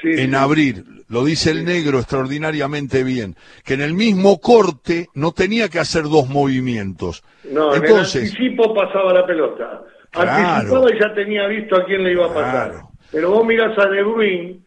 en 0.03 0.35
abrir 0.35 0.85
lo 1.11 1.25
dice 1.25 1.51
el 1.51 1.65
negro 1.65 1.99
extraordinariamente 1.99 3.03
bien, 3.03 3.35
que 3.65 3.75
en 3.75 3.83
el 3.83 3.95
mismo 3.95 4.41
corte 4.41 5.09
no 5.15 5.33
tenía 5.33 5.69
que 5.69 5.81
hacer 5.81 6.05
dos 6.05 6.29
movimientos. 6.29 7.23
No, 7.45 7.75
Entonces, 7.75 8.15
en 8.15 8.23
el 8.23 8.29
anticipo 8.29 8.75
pasaba 8.75 9.13
la 9.13 9.27
pelota. 9.27 9.83
Anticipaba 10.13 10.95
y 10.95 10.99
ya 11.01 11.13
tenía 11.15 11.47
visto 11.49 11.77
a 11.77 11.85
quién 11.85 12.05
le 12.05 12.13
iba 12.13 12.27
a 12.27 12.35
pasar. 12.35 12.73
Pero 13.11 13.31
vos 13.31 13.45
miras 13.45 13.77
a 13.77 13.89
De 13.89 14.03
Bruyne 14.03 14.61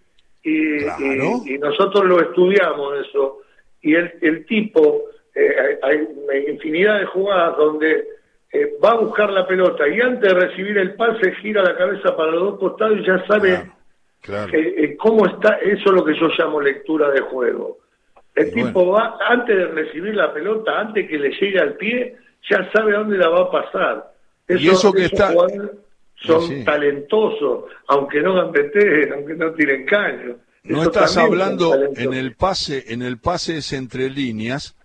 y, 0.44 1.58
nosotros 1.60 2.04
lo 2.06 2.22
estudiamos 2.22 3.08
eso, 3.08 3.40
y 3.82 3.96
el, 3.96 4.12
el 4.22 4.46
tipo, 4.46 5.04
eh, 5.34 5.80
hay, 5.82 6.08
infinidad 6.50 7.00
de 7.00 7.06
jugadas 7.06 7.58
donde 7.58 8.06
eh, 8.52 8.74
va 8.84 8.92
a 8.92 8.98
buscar 8.98 9.32
la 9.32 9.48
pelota 9.48 9.88
y 9.88 10.02
antes 10.02 10.34
de 10.34 10.40
recibir 10.40 10.78
el 10.78 10.96
pase 10.96 11.34
gira 11.42 11.64
la 11.64 11.78
cabeza 11.78 12.16
para 12.16 12.32
los 12.32 12.52
dos 12.52 12.60
costados 12.60 13.00
y 13.00 13.06
ya 13.06 13.26
sabe 13.26 13.72
eh, 14.28 14.76
eh, 14.78 14.98
¿Cómo 14.98 15.26
está? 15.26 15.56
Eso 15.56 15.84
es 15.86 15.92
lo 15.92 16.06
que 16.06 16.14
yo 16.20 16.28
llamo 16.38 16.62
lectura 16.62 17.10
de 17.12 17.22
juego. 17.22 17.80
El 18.36 18.52
tipo 18.52 18.88
va, 18.88 19.18
antes 19.28 19.56
de 19.56 19.68
recibir 19.68 20.16
la 20.16 20.34
pelota, 20.34 20.80
antes 20.80 21.08
que 21.08 21.20
le 21.20 21.30
llegue 21.30 21.60
al 21.60 21.76
pie, 21.76 22.16
ya 22.50 22.70
sabe 22.72 22.96
a 22.96 23.00
dónde 23.00 23.18
la 23.18 23.30
va 23.30 23.42
a 23.42 23.52
pasar. 23.52 24.14
y 24.50 24.70
eso 24.70 24.92
que 24.92 25.06
está... 25.06 25.34
Son 26.16 26.64
talentosos, 26.64 27.66
aunque 27.88 28.22
no 28.22 28.36
gambeten, 28.36 29.12
aunque 29.12 29.34
no 29.36 29.52
tiren 29.52 29.86
caño. 29.86 30.38
No 30.64 30.84
estás 30.84 31.18
hablando 31.18 31.76
en 31.76 32.14
el 32.14 32.36
pase, 32.36 32.86
en 32.94 33.02
el 33.02 33.18
pase 33.18 33.58
es 33.58 33.74
entre 33.74 34.10
líneas, 34.10 34.78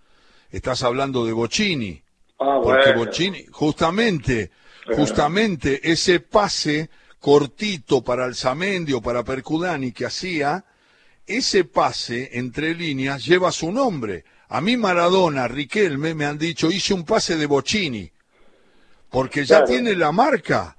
estás 0.51 0.83
hablando 0.83 1.25
de 1.25 1.31
Bocini. 1.31 2.01
Ah, 2.39 2.59
porque 2.61 2.91
Bocini, 2.91 3.45
justamente, 3.51 4.51
justamente 4.93 5.79
ese 5.89 6.19
pase 6.19 6.89
cortito 7.19 8.03
para 8.03 8.25
Alzamendi 8.25 8.93
o 8.93 9.01
para 9.01 9.23
Percudani 9.23 9.91
que 9.91 10.05
hacía, 10.05 10.63
ese 11.27 11.65
pase 11.65 12.29
entre 12.33 12.73
líneas 12.73 13.25
lleva 13.25 13.51
su 13.51 13.71
nombre. 13.71 14.23
A 14.49 14.61
mí 14.61 14.77
Maradona, 14.77 15.47
Riquelme 15.47 16.15
me 16.15 16.25
han 16.25 16.37
dicho, 16.37 16.71
hice 16.71 16.93
un 16.93 17.05
pase 17.05 17.37
de 17.37 17.45
Bocini, 17.45 18.09
porque 19.11 19.45
ya 19.45 19.63
tiene 19.63 19.95
la 19.95 20.11
marca. 20.11 20.75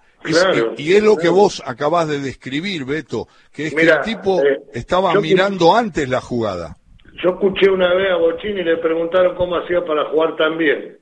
y, 0.76 0.92
es 0.92 1.03
lo 1.03 1.16
que 1.16 1.29
vos 1.29 1.62
acabás 1.64 2.09
de 2.09 2.20
describir, 2.20 2.85
Beto, 2.85 3.29
que 3.53 3.68
es 3.68 3.74
que 3.74 3.83
el 3.83 4.00
tipo 4.03 4.42
eh, 4.42 4.61
estaba 4.74 5.14
mirando 5.14 5.74
antes 5.74 6.09
la 6.09 6.20
jugada. 6.20 6.76
Yo 7.22 7.31
escuché 7.31 7.70
una 7.70 7.94
vez 7.94 8.11
a 8.11 8.16
Bocini 8.16 8.61
y 8.61 8.64
le 8.64 8.76
preguntaron 8.79 9.35
cómo 9.37 9.57
hacía 9.57 9.85
para 9.85 10.07
jugar 10.07 10.37
tan 10.37 10.59
bien. 10.59 10.98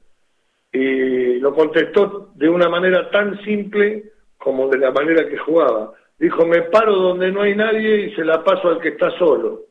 Y 0.73 1.39
lo 1.39 1.55
contestó 1.55 2.33
de 2.35 2.49
una 2.49 2.69
manera 2.69 3.11
tan 3.11 3.41
simple 3.45 4.05
como 4.39 4.69
de 4.69 4.79
la 4.79 4.91
manera 4.91 5.29
que 5.29 5.37
jugaba. 5.37 5.93
Dijo, 6.19 6.47
me 6.47 6.63
paro 6.63 6.95
donde 6.97 7.31
no 7.31 7.43
hay 7.43 7.55
nadie 7.55 8.07
y 8.07 8.15
se 8.15 8.25
la 8.25 8.43
paso 8.43 8.69
al 8.69 8.81
que 8.81 8.89
está 8.89 9.11
solo. 9.19 9.69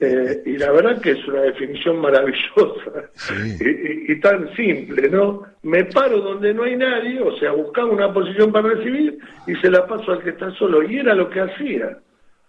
Eh, 0.00 0.42
y 0.44 0.58
la 0.58 0.72
verdad 0.72 1.00
que 1.00 1.12
es 1.12 1.28
una 1.28 1.42
definición 1.42 2.00
maravillosa 2.00 3.10
y, 3.60 4.20
tan 4.20 4.52
simple, 4.56 5.08
¿no? 5.08 5.44
Me 5.62 5.84
paro 5.84 6.20
donde 6.20 6.52
no 6.52 6.64
hay 6.64 6.76
nadie, 6.76 7.20
o 7.20 7.36
sea, 7.38 7.52
buscaba 7.52 7.88
una 7.88 8.12
posición 8.12 8.50
para 8.50 8.70
recibir 8.70 9.18
y 9.46 9.54
se 9.56 9.70
la 9.70 9.86
paso 9.86 10.12
al 10.12 10.22
que 10.22 10.30
está 10.30 10.50
solo. 10.52 10.82
Y 10.82 10.98
era 10.98 11.14
lo 11.14 11.30
que 11.30 11.40
hacía. 11.40 11.96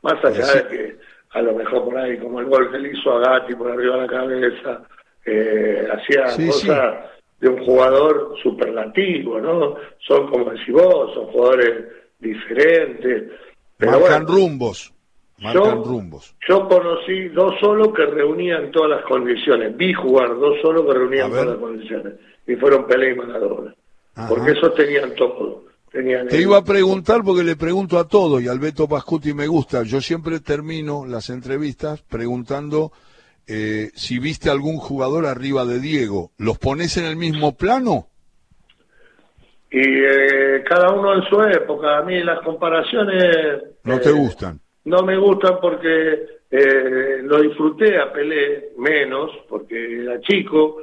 Más 0.01 0.23
allá 0.25 0.53
de 0.53 0.67
que 0.67 0.95
a 1.31 1.41
lo 1.41 1.53
mejor 1.53 1.85
por 1.85 1.97
ahí, 1.97 2.17
como 2.17 2.39
el 2.39 2.47
gol 2.47 2.71
que 2.71 2.79
le 2.79 2.91
hizo 2.91 3.11
a 3.11 3.19
Gatti 3.19 3.53
por 3.53 3.71
arriba 3.71 3.95
de 3.95 4.01
la 4.01 4.07
cabeza, 4.07 4.81
eh, 5.25 5.87
hacía 5.91 6.23
cosas 6.47 7.16
de 7.39 7.49
un 7.49 7.65
jugador 7.65 8.33
superlativo, 8.41 9.39
¿no? 9.39 9.75
Son 9.99 10.29
como 10.29 10.49
decís 10.51 10.73
vos, 10.73 11.13
son 11.13 11.27
jugadores 11.27 11.85
diferentes. 12.19 13.31
marcan 13.79 14.27
rumbos. 14.27 14.93
Marcan 15.39 15.83
rumbos. 15.83 16.35
Yo 16.47 16.67
conocí 16.67 17.27
dos 17.29 17.53
solos 17.61 17.89
que 17.95 18.05
reunían 18.05 18.71
todas 18.71 18.89
las 18.89 19.05
condiciones. 19.05 19.77
Vi 19.77 19.93
jugar 19.93 20.29
dos 20.39 20.57
solos 20.61 20.85
que 20.87 20.93
reunían 20.93 21.29
todas 21.29 21.47
las 21.47 21.57
condiciones. 21.57 22.13
Y 22.47 22.55
fueron 22.55 22.87
Pelé 22.87 23.11
y 23.11 23.15
Maradona. 23.15 23.75
Porque 24.27 24.51
esos 24.53 24.73
tenían 24.73 25.13
todo. 25.13 25.65
Tenían 25.91 26.27
Te 26.27 26.41
iba 26.41 26.57
a 26.57 26.63
preguntar 26.63 27.21
porque 27.23 27.43
le 27.43 27.55
pregunto 27.55 27.99
a 27.99 28.07
todos 28.07 28.41
y 28.41 28.47
al 28.47 28.59
Beto 28.59 28.87
Pascuti 28.87 29.33
me 29.33 29.45
gusta. 29.45 29.83
Yo 29.83 30.01
siempre 30.01 30.39
termino 30.39 31.05
las 31.05 31.29
entrevistas 31.29 32.01
preguntando 32.01 32.91
eh, 33.49 33.91
si 33.95 34.19
viste 34.19 34.49
algún 34.49 34.75
jugador 34.75 35.25
arriba 35.25 35.63
de 35.63 35.79
Diego, 35.79 36.31
¿los 36.37 36.57
pones 36.57 36.97
en 36.97 37.05
el 37.05 37.15
mismo 37.15 37.55
plano? 37.55 38.07
Y 39.71 39.79
eh, 39.79 40.63
cada 40.67 40.91
uno 40.91 41.13
en 41.13 41.23
su 41.29 41.41
época. 41.41 41.99
A 41.99 42.03
mí 42.03 42.21
las 42.23 42.41
comparaciones... 42.41 43.63
¿No 43.85 43.99
te 44.01 44.09
eh, 44.09 44.13
gustan? 44.13 44.59
No 44.83 45.01
me 45.03 45.17
gustan 45.17 45.59
porque 45.61 46.37
lo 46.49 47.41
disfruté 47.41 47.99
a 47.99 48.11
Pelé 48.11 48.69
menos, 48.77 49.31
porque 49.47 50.01
era 50.01 50.19
chico. 50.21 50.81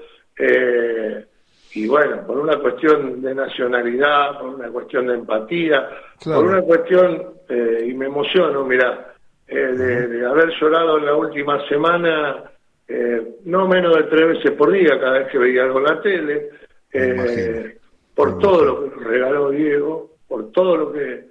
y 1.74 1.87
bueno, 1.87 2.27
por 2.27 2.38
una 2.38 2.59
cuestión 2.59 3.20
de 3.20 3.35
nacionalidad, 3.35 4.38
por 4.38 4.55
una 4.55 4.68
cuestión 4.68 5.07
de 5.07 5.14
empatía, 5.14 5.88
por 6.22 6.44
una 6.44 6.62
cuestión, 6.62 7.35
y 7.48 7.94
me 7.94 8.07
emociono, 8.07 8.64
mira, 8.64 9.14
de, 9.46 10.07
de, 10.09 10.27
haber 10.27 10.50
llorado 10.61 10.98
en 10.98 11.07
la 11.07 11.16
última 11.16 11.66
semana 11.66 12.50
eh, 12.87 13.37
no 13.44 13.66
menos 13.66 13.97
de 13.97 14.03
tres 14.05 14.29
veces 14.29 14.51
por 14.53 14.70
día 14.70 15.01
cada 15.01 15.20
vez 15.20 15.29
que 15.29 15.38
veía 15.38 15.64
algo 15.64 15.79
en 15.79 15.85
la 15.85 16.03
tele, 16.03 16.51
eh, 16.92 17.79
por 18.14 18.38
todo 18.38 18.64
lo 18.64 18.85
que 18.85 19.05
regaló 19.05 19.51
Diego, 19.51 20.11
por 20.29 20.53
todo 20.53 20.77
lo 20.77 20.92
que, 20.92 21.25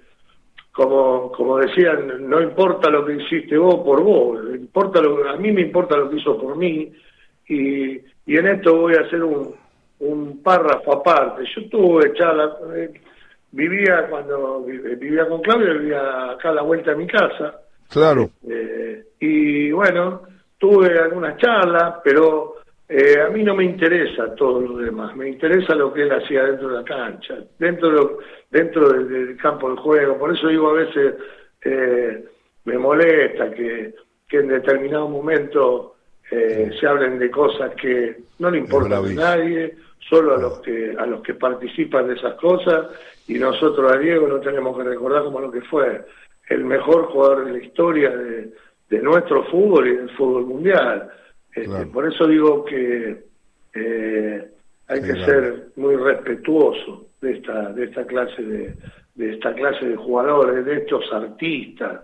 como, 0.72 1.30
como 1.30 1.58
decían, 1.58 2.28
no 2.28 2.40
importa 2.42 2.90
lo 2.90 3.06
que 3.06 3.14
hiciste 3.14 3.56
vos 3.56 3.76
por 3.84 4.02
vos, 4.02 4.40
importa 4.52 5.00
lo, 5.00 5.28
a 5.28 5.36
mí 5.36 5.52
me 5.52 5.62
importa 5.62 5.96
lo 5.96 6.10
que 6.10 6.16
hizo 6.16 6.40
por 6.40 6.56
mí, 6.56 6.92
y, 7.48 7.92
y 8.26 8.36
en 8.36 8.46
esto 8.48 8.76
voy 8.76 8.94
a 8.94 9.02
hacer 9.02 9.22
un, 9.22 9.54
un 10.00 10.42
párrafo 10.42 10.92
aparte. 10.92 11.44
Yo 11.54 11.68
tuve 11.68 12.12
charla, 12.14 12.56
eh, 12.74 12.92
vivía 13.52 14.08
cuando 14.10 14.64
vivía 14.64 15.28
con 15.28 15.40
Claudia, 15.40 15.72
vivía 15.72 16.30
acá 16.32 16.50
a 16.50 16.54
la 16.54 16.62
vuelta 16.62 16.90
de 16.90 16.96
mi 16.96 17.06
casa. 17.06 17.60
Claro. 17.88 18.28
y 19.20 19.70
bueno, 19.70 20.22
tuve 20.64 20.98
algunas 20.98 21.36
charlas, 21.36 21.96
pero 22.02 22.54
eh, 22.88 23.20
a 23.20 23.28
mí 23.28 23.42
no 23.42 23.54
me 23.54 23.64
interesa 23.64 24.34
todo 24.34 24.62
lo 24.62 24.78
demás, 24.78 25.14
me 25.14 25.28
interesa 25.28 25.74
lo 25.74 25.92
que 25.92 26.04
él 26.04 26.12
hacía 26.12 26.44
dentro 26.44 26.68
de 26.70 26.76
la 26.76 26.84
cancha, 26.84 27.36
dentro, 27.58 28.20
dentro 28.50 28.88
del, 28.88 29.36
campo 29.36 29.70
de 29.70 29.76
juego, 29.76 30.16
por 30.16 30.34
eso 30.34 30.48
digo 30.48 30.70
a 30.70 30.72
veces, 30.72 31.16
eh, 31.62 32.24
me 32.64 32.78
molesta 32.78 33.50
que, 33.50 33.94
que 34.26 34.38
en 34.38 34.48
determinado 34.48 35.06
momento 35.06 35.96
eh, 36.30 36.70
se 36.80 36.86
hablen 36.86 37.18
de 37.18 37.30
cosas 37.30 37.74
que 37.74 38.16
no 38.38 38.50
le 38.50 38.60
importan 38.60 39.04
a 39.04 39.12
nadie, 39.12 39.76
solo 40.08 40.34
a 40.34 40.38
los 40.38 40.60
que 40.60 40.94
a 40.98 41.04
los 41.04 41.20
que 41.20 41.34
participan 41.34 42.08
de 42.08 42.14
esas 42.14 42.36
cosas 42.36 42.86
y 43.28 43.34
nosotros 43.34 43.92
a 43.92 43.98
Diego 43.98 44.26
no 44.28 44.40
tenemos 44.40 44.76
que 44.78 44.84
recordar 44.84 45.24
como 45.24 45.40
lo 45.40 45.50
que 45.50 45.60
fue 45.60 46.06
el 46.48 46.64
mejor 46.64 47.06
jugador 47.06 47.44
de 47.44 47.52
la 47.52 47.64
historia 47.64 48.10
de, 48.10 48.50
nuestro 48.90 49.44
fútbol 49.44 49.88
y 49.88 49.96
del 49.96 50.10
fútbol 50.10 50.46
mundial. 50.46 51.10
Este, 51.52 51.86
por 51.86 52.06
eso 52.06 52.26
digo 52.26 52.64
que 52.64 53.24
eh, 53.74 54.50
hay 54.88 55.00
que 55.00 55.24
ser 55.24 55.68
muy 55.76 55.96
respetuoso 55.96 57.06
de 57.20 57.32
esta 57.32 57.72
de 57.72 57.84
esta 57.84 58.04
clase 58.06 58.42
de, 58.42 58.74
de 59.14 59.34
esta 59.34 59.54
clase 59.54 59.86
de 59.86 59.96
jugadores, 59.96 60.64
de 60.64 60.78
estos 60.78 61.04
artistas. 61.12 62.02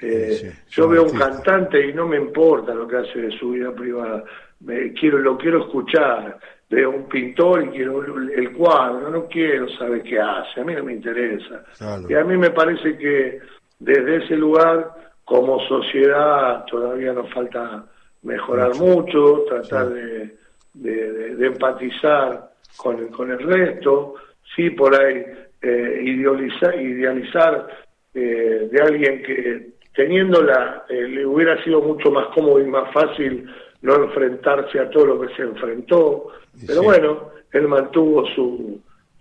Eh, 0.00 0.52
yo 0.68 0.88
veo 0.88 1.04
un 1.04 1.16
cantante 1.16 1.88
y 1.88 1.92
no 1.92 2.08
me 2.08 2.16
importa 2.16 2.74
lo 2.74 2.88
que 2.88 2.96
hace 2.96 3.20
de 3.20 3.38
su 3.38 3.50
vida 3.50 3.72
privada. 3.72 4.24
Me, 4.60 4.92
quiero 4.92 5.18
lo 5.18 5.36
quiero 5.36 5.60
escuchar. 5.64 6.38
Veo 6.68 6.90
un 6.90 7.08
pintor 7.08 7.64
y 7.64 7.68
quiero 7.68 8.02
el 8.02 8.52
cuadro. 8.52 9.10
No 9.10 9.26
quiero 9.26 9.68
saber 9.76 10.02
qué 10.02 10.18
hace. 10.18 10.60
A 10.60 10.64
mí 10.64 10.74
no 10.74 10.84
me 10.84 10.94
interesa. 10.94 11.64
Y 12.08 12.14
a 12.14 12.24
mí 12.24 12.36
me 12.36 12.50
parece 12.50 12.96
que 12.96 13.40
desde 13.78 14.24
ese 14.24 14.36
lugar, 14.36 15.11
como 15.24 15.60
sociedad, 15.66 16.64
todavía 16.66 17.12
nos 17.12 17.32
falta 17.32 17.84
mejorar 18.22 18.74
mucho, 18.76 19.44
tratar 19.48 19.88
de, 19.90 20.36
de, 20.74 21.46
empatizar 21.46 22.50
con, 22.76 23.08
con 23.08 23.30
el 23.30 23.38
resto. 23.38 24.14
Sí, 24.54 24.70
por 24.70 24.94
ahí 24.94 25.24
eh, 25.62 26.02
idealizar, 26.04 26.80
idealizar 26.80 27.68
eh, 28.14 28.68
de 28.70 28.82
alguien 28.82 29.22
que 29.22 29.70
teniéndola 29.94 30.84
eh, 30.88 31.08
le 31.08 31.26
hubiera 31.26 31.62
sido 31.64 31.80
mucho 31.80 32.10
más 32.10 32.26
cómodo 32.34 32.60
y 32.60 32.66
más 32.66 32.92
fácil 32.92 33.48
no 33.82 33.94
enfrentarse 34.04 34.78
a 34.78 34.90
todo 34.90 35.06
lo 35.06 35.20
que 35.20 35.34
se 35.34 35.42
enfrentó. 35.42 36.28
Pero 36.66 36.82
bueno, 36.82 37.30
él 37.52 37.68
mantuvo 37.68 38.26
su... 38.34 38.80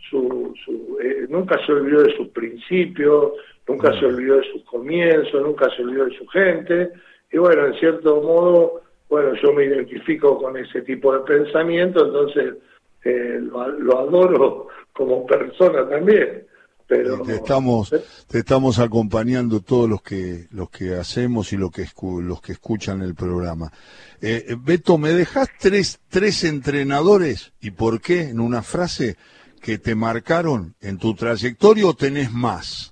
su, 0.10 0.54
su 0.66 1.00
eh, 1.02 1.26
nunca 1.30 1.58
se 1.66 1.72
olvidó 1.72 2.04
de 2.04 2.16
sus 2.16 2.28
principios, 2.30 3.32
nunca 3.72 3.98
se 4.00 4.06
olvidó 4.06 4.38
de 4.38 4.52
sus 4.52 4.64
comienzos, 4.64 5.42
nunca 5.42 5.68
se 5.76 5.84
olvidó 5.84 6.06
de 6.06 6.18
su 6.18 6.28
gente. 6.28 6.92
Y 7.32 7.38
bueno, 7.38 7.68
en 7.68 7.74
cierto 7.80 8.22
modo, 8.22 8.82
bueno, 9.10 9.34
yo 9.42 9.54
me 9.54 9.66
identifico 9.66 10.38
con 10.38 10.58
ese 10.58 10.82
tipo 10.82 11.14
de 11.14 11.20
pensamiento, 11.22 12.06
entonces 12.06 12.56
eh, 13.04 13.40
lo, 13.42 13.68
lo 13.68 14.00
adoro 14.00 14.68
como 14.94 15.26
persona 15.26 15.88
también 15.88 16.46
te 17.26 17.36
estamos 17.36 17.94
te 18.28 18.40
estamos 18.40 18.80
acompañando 18.80 19.62
todos 19.62 19.90
los 19.90 20.02
que 20.02 20.48
los 20.52 20.70
que 20.70 20.96
hacemos 20.96 21.54
y 21.54 21.58
los 21.58 21.72
que 21.72 21.86
los 22.22 22.42
que 22.42 22.54
escuchan 22.54 23.02
el 23.02 23.16
programa. 23.16 23.72
Eh, 24.22 24.46
eh, 24.48 24.56
Beto 24.60 24.98
me 24.98 25.12
dejas 25.12 25.50
tres 25.60 26.00
tres 26.10 26.44
entrenadores 26.44 27.54
y 27.62 27.72
por 27.72 28.02
qué 28.02 28.30
en 28.30 28.40
una 28.40 28.62
frase 28.62 29.16
que 29.62 29.78
te 29.78 29.96
marcaron 29.96 30.76
en 30.82 30.98
tu 30.98 31.14
trayectoria 31.14 31.86
o 31.88 31.94
tenés 31.94 32.32
más 32.32 32.91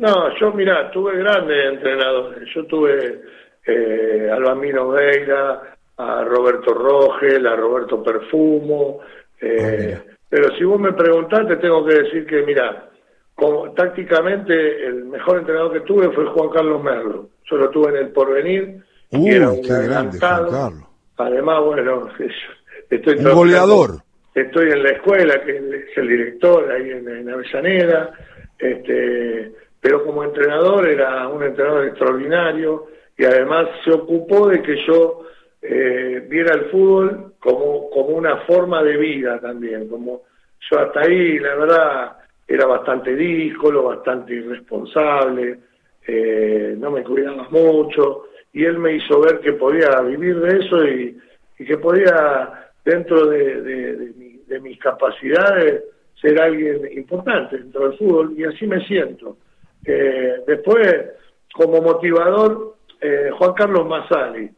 no 0.00 0.38
yo 0.38 0.52
mira 0.52 0.90
tuve 0.90 1.16
grandes 1.16 1.72
entrenadores 1.72 2.48
yo 2.54 2.64
tuve 2.66 3.22
eh, 3.66 4.28
a 4.30 4.34
Albamino 4.34 4.88
Veira 4.88 5.76
a 5.96 6.24
Roberto 6.24 6.74
Rogel 6.74 7.46
a 7.46 7.54
Roberto 7.54 8.02
Perfumo 8.02 9.00
eh, 9.40 9.96
ah, 9.96 10.10
pero 10.30 10.56
si 10.56 10.64
vos 10.64 10.80
me 10.80 10.92
preguntás, 10.92 11.46
te 11.48 11.56
tengo 11.56 11.84
que 11.84 11.94
decir 11.94 12.24
que, 12.24 12.42
mira, 12.42 12.88
como, 13.34 13.72
tácticamente 13.72 14.86
el 14.86 15.04
mejor 15.06 15.38
entrenador 15.38 15.72
que 15.72 15.80
tuve 15.80 16.08
fue 16.12 16.24
Juan 16.26 16.50
Carlos 16.50 16.82
Merlo. 16.82 17.28
Yo 17.50 17.56
lo 17.56 17.68
tuve 17.70 17.90
en 17.90 17.96
el 17.96 18.12
porvenir. 18.12 18.76
Uh, 19.10 19.26
era 19.26 19.50
un 19.50 19.60
qué 19.60 19.82
grande, 19.88 20.18
Juan 20.18 20.44
Carlos. 20.50 20.84
Además, 21.16 21.64
bueno, 21.64 22.08
estoy 22.90 23.18
un 23.18 23.34
goleador. 23.34 24.02
Estoy 24.32 24.70
en 24.70 24.84
la 24.84 24.90
escuela, 24.90 25.42
que 25.44 25.56
es 25.56 25.98
el 25.98 26.08
director 26.08 26.70
ahí 26.70 26.90
en, 26.90 27.28
Avellaneda. 27.28 28.12
Este, 28.56 29.52
pero 29.80 30.04
como 30.04 30.24
entrenador 30.24 30.88
era 30.88 31.26
un 31.28 31.42
entrenador 31.42 31.86
extraordinario 31.86 32.86
y 33.16 33.24
además 33.24 33.68
se 33.84 33.92
ocupó 33.92 34.48
de 34.48 34.62
que 34.62 34.76
yo 34.86 35.24
eh, 35.62 36.24
viera 36.28 36.54
el 36.54 36.66
fútbol 36.66 37.34
como, 37.38 37.90
como 37.90 38.08
una 38.08 38.38
forma 38.38 38.82
de 38.82 38.96
vida 38.96 39.40
también, 39.40 39.88
como 39.88 40.22
yo 40.70 40.78
hasta 40.78 41.00
ahí, 41.00 41.38
la 41.38 41.54
verdad, 41.54 42.16
era 42.46 42.66
bastante 42.66 43.14
díscolo, 43.14 43.84
bastante 43.84 44.34
irresponsable, 44.34 45.58
eh, 46.06 46.74
no 46.76 46.90
me 46.90 47.02
cuidaba 47.02 47.48
mucho, 47.50 48.24
y 48.52 48.64
él 48.64 48.78
me 48.78 48.96
hizo 48.96 49.20
ver 49.20 49.40
que 49.40 49.52
podía 49.52 50.00
vivir 50.00 50.40
de 50.40 50.58
eso 50.58 50.84
y, 50.84 51.16
que 51.64 51.76
podía, 51.76 52.70
dentro 52.84 53.26
de, 53.26 54.12
mis 54.60 54.78
capacidades, 54.78 55.84
ser 56.20 56.40
alguien 56.40 56.90
importante 56.92 57.58
dentro 57.58 57.88
del 57.88 57.98
fútbol, 57.98 58.34
y 58.36 58.44
así 58.44 58.66
me 58.66 58.84
siento. 58.86 59.36
Eh, 59.84 60.42
después, 60.46 61.06
como 61.54 61.80
motivador, 61.80 62.74
eh, 63.00 63.30
Juan 63.36 63.52
Carlos 63.54 63.86
Mazzani, 63.86 64.48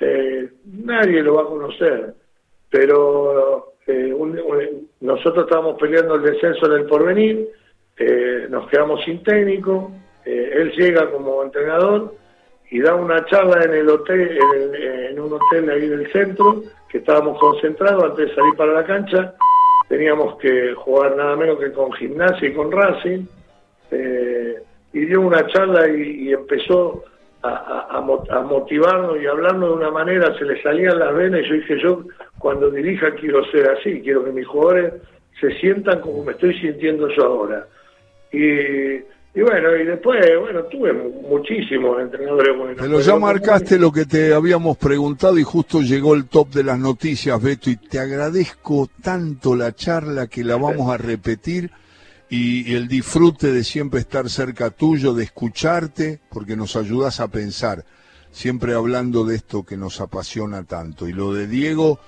eh, 0.00 0.48
nadie 0.64 1.22
lo 1.22 1.34
va 1.34 1.42
a 1.42 1.46
conocer, 1.46 2.14
pero 2.70 3.72
nosotros 5.00 5.44
estábamos 5.44 5.78
peleando 5.78 6.16
el 6.16 6.22
descenso 6.22 6.66
en 6.66 6.80
el 6.80 6.86
porvenir, 6.86 7.48
nos 8.50 8.68
quedamos 8.68 9.04
sin 9.04 9.22
técnico, 9.22 9.92
él 10.24 10.72
llega 10.72 11.08
como 11.12 11.44
entrenador 11.44 12.12
y 12.70 12.80
da 12.80 12.96
una 12.96 13.24
charla 13.26 13.62
en 13.62 13.74
el 13.74 13.88
hotel, 13.88 14.38
en, 15.10 15.20
un 15.20 15.34
hotel 15.34 15.70
ahí 15.70 15.86
del 15.88 16.10
centro, 16.10 16.64
que 16.88 16.98
estábamos 16.98 17.38
concentrados 17.38 18.02
antes 18.02 18.28
de 18.28 18.34
salir 18.34 18.54
para 18.56 18.72
la 18.72 18.84
cancha, 18.84 19.34
teníamos 19.88 20.36
que 20.38 20.74
jugar 20.74 21.16
nada 21.16 21.36
menos 21.36 21.60
que 21.60 21.72
con 21.72 21.92
gimnasia 21.92 22.48
y 22.48 22.54
con 22.54 22.72
Racing, 22.72 23.26
y 23.90 25.00
dio 25.04 25.20
una 25.20 25.46
charla 25.48 25.88
y 25.88 26.32
empezó 26.32 27.04
a, 27.48 28.44
motivarnos 28.48 29.20
y 29.20 29.26
hablarnos 29.26 29.70
de 29.70 29.74
una 29.74 29.90
manera, 29.90 30.36
se 30.38 30.44
le 30.44 30.60
salían 30.62 30.98
las 30.98 31.14
venas 31.14 31.40
y 31.42 31.48
yo 31.48 31.54
dije, 31.54 31.82
yo 31.82 32.02
cuando 32.38 32.70
dirija 32.70 33.14
quiero 33.14 33.44
ser 33.50 33.70
así, 33.70 34.00
quiero 34.00 34.24
que 34.24 34.32
mis 34.32 34.46
jugadores 34.46 34.94
se 35.40 35.50
sientan 35.58 36.00
como 36.00 36.24
me 36.24 36.32
estoy 36.32 36.58
sintiendo 36.60 37.08
yo 37.08 37.24
ahora. 37.24 37.66
Y, 38.32 39.40
bueno, 39.40 39.76
y 39.76 39.84
después, 39.84 40.18
bueno, 40.40 40.64
tuve 40.64 40.92
muchísimos 40.92 42.00
entrenadores 42.00 42.56
buenos. 42.56 42.76
Pero 42.80 43.00
ya 43.00 43.16
marcaste 43.16 43.78
lo 43.78 43.92
que 43.92 44.06
te 44.06 44.32
habíamos 44.32 44.78
preguntado 44.78 45.38
y 45.38 45.42
justo 45.42 45.80
llegó 45.80 46.14
el 46.14 46.26
top 46.26 46.48
de 46.48 46.64
las 46.64 46.78
noticias, 46.78 47.42
Beto, 47.42 47.70
y 47.70 47.76
te 47.76 47.98
agradezco 47.98 48.88
tanto 49.02 49.54
la 49.54 49.72
charla 49.72 50.26
que 50.26 50.42
la 50.42 50.56
vamos 50.56 50.92
a 50.92 50.96
repetir 50.96 51.70
y, 52.28 52.74
el 52.74 52.88
disfrute 52.88 53.52
de 53.52 53.64
siempre 53.64 54.00
estar 54.00 54.28
cerca 54.28 54.70
tuyo, 54.70 55.14
de 55.14 55.24
escucharte, 55.24 56.20
porque 56.30 56.56
nos 56.56 56.76
ayudas 56.76 57.20
a 57.20 57.28
pensar, 57.28 57.84
siempre 58.30 58.74
hablando 58.74 59.24
de 59.24 59.36
esto 59.36 59.64
que 59.64 59.76
nos 59.76 60.00
apasiona 60.00 60.64
tanto. 60.64 61.08
Y 61.08 61.12
lo 61.12 61.32
de 61.32 61.46
Diego, 61.46 62.00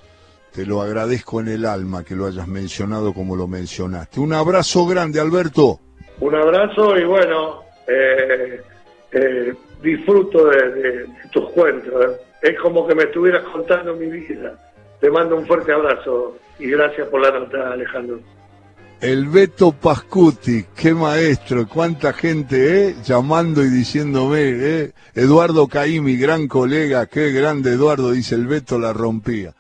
te 0.53 0.67
lo 0.67 0.83
agradezco 0.83 1.41
en 1.41 1.49
el 1.49 1.65
alma 1.65 2.05
que 2.05 2.17
lo 2.17 2.27
hayas 2.27 2.49
mencionado 2.49 3.15
como 3.15 3.37
lo 3.37 3.47
mencionaste. 3.47 4.21
Un 4.21 4.33
abrazo 4.33 4.87
grande, 4.87 5.21
Alberto. 5.21 5.81
Un 6.21 6.35
abrazo 6.35 6.99
y 6.99 7.05
bueno, 7.05 7.63
eh, 7.87 8.61
eh, 9.13 9.55
disfruto 9.83 10.47
de, 10.47 11.07
tus 11.31 11.49
cuentos. 11.51 12.05
¿eh? 12.05 12.17
Es 12.43 12.59
como 12.61 12.87
que 12.87 12.95
me 12.95 13.05
estuvieras 13.05 13.45
contando 13.45 13.95
mi 13.95 14.07
vida. 14.07 14.59
Te 15.01 15.11
mando 15.11 15.37
un 15.37 15.47
fuerte 15.47 15.73
abrazo 15.73 16.37
y 16.59 16.71
gracias 16.71 17.07
por 17.09 17.21
la 17.21 17.39
nota, 17.39 17.73
Alejandro. 17.73 18.19
El 19.01 19.27
Beto 19.29 19.71
Pascuti, 19.71 20.65
qué 20.75 20.93
maestro, 20.93 21.69
cuánta 21.69 22.13
gente, 22.13 22.89
¿eh? 22.89 22.97
Llamando 23.05 23.65
y 23.65 23.71
diciéndome, 23.71 24.41
¿eh? 24.43 24.93
Eduardo 25.15 25.69
Caí, 25.69 26.01
mi 26.01 26.17
gran 26.17 26.49
colega, 26.49 27.07
qué 27.07 27.31
grande 27.31 27.75
Eduardo, 27.75 28.11
dice 28.11 28.35
el 28.35 28.49
Beto 28.49 28.77
la 28.77 28.93
rompía. 28.93 29.55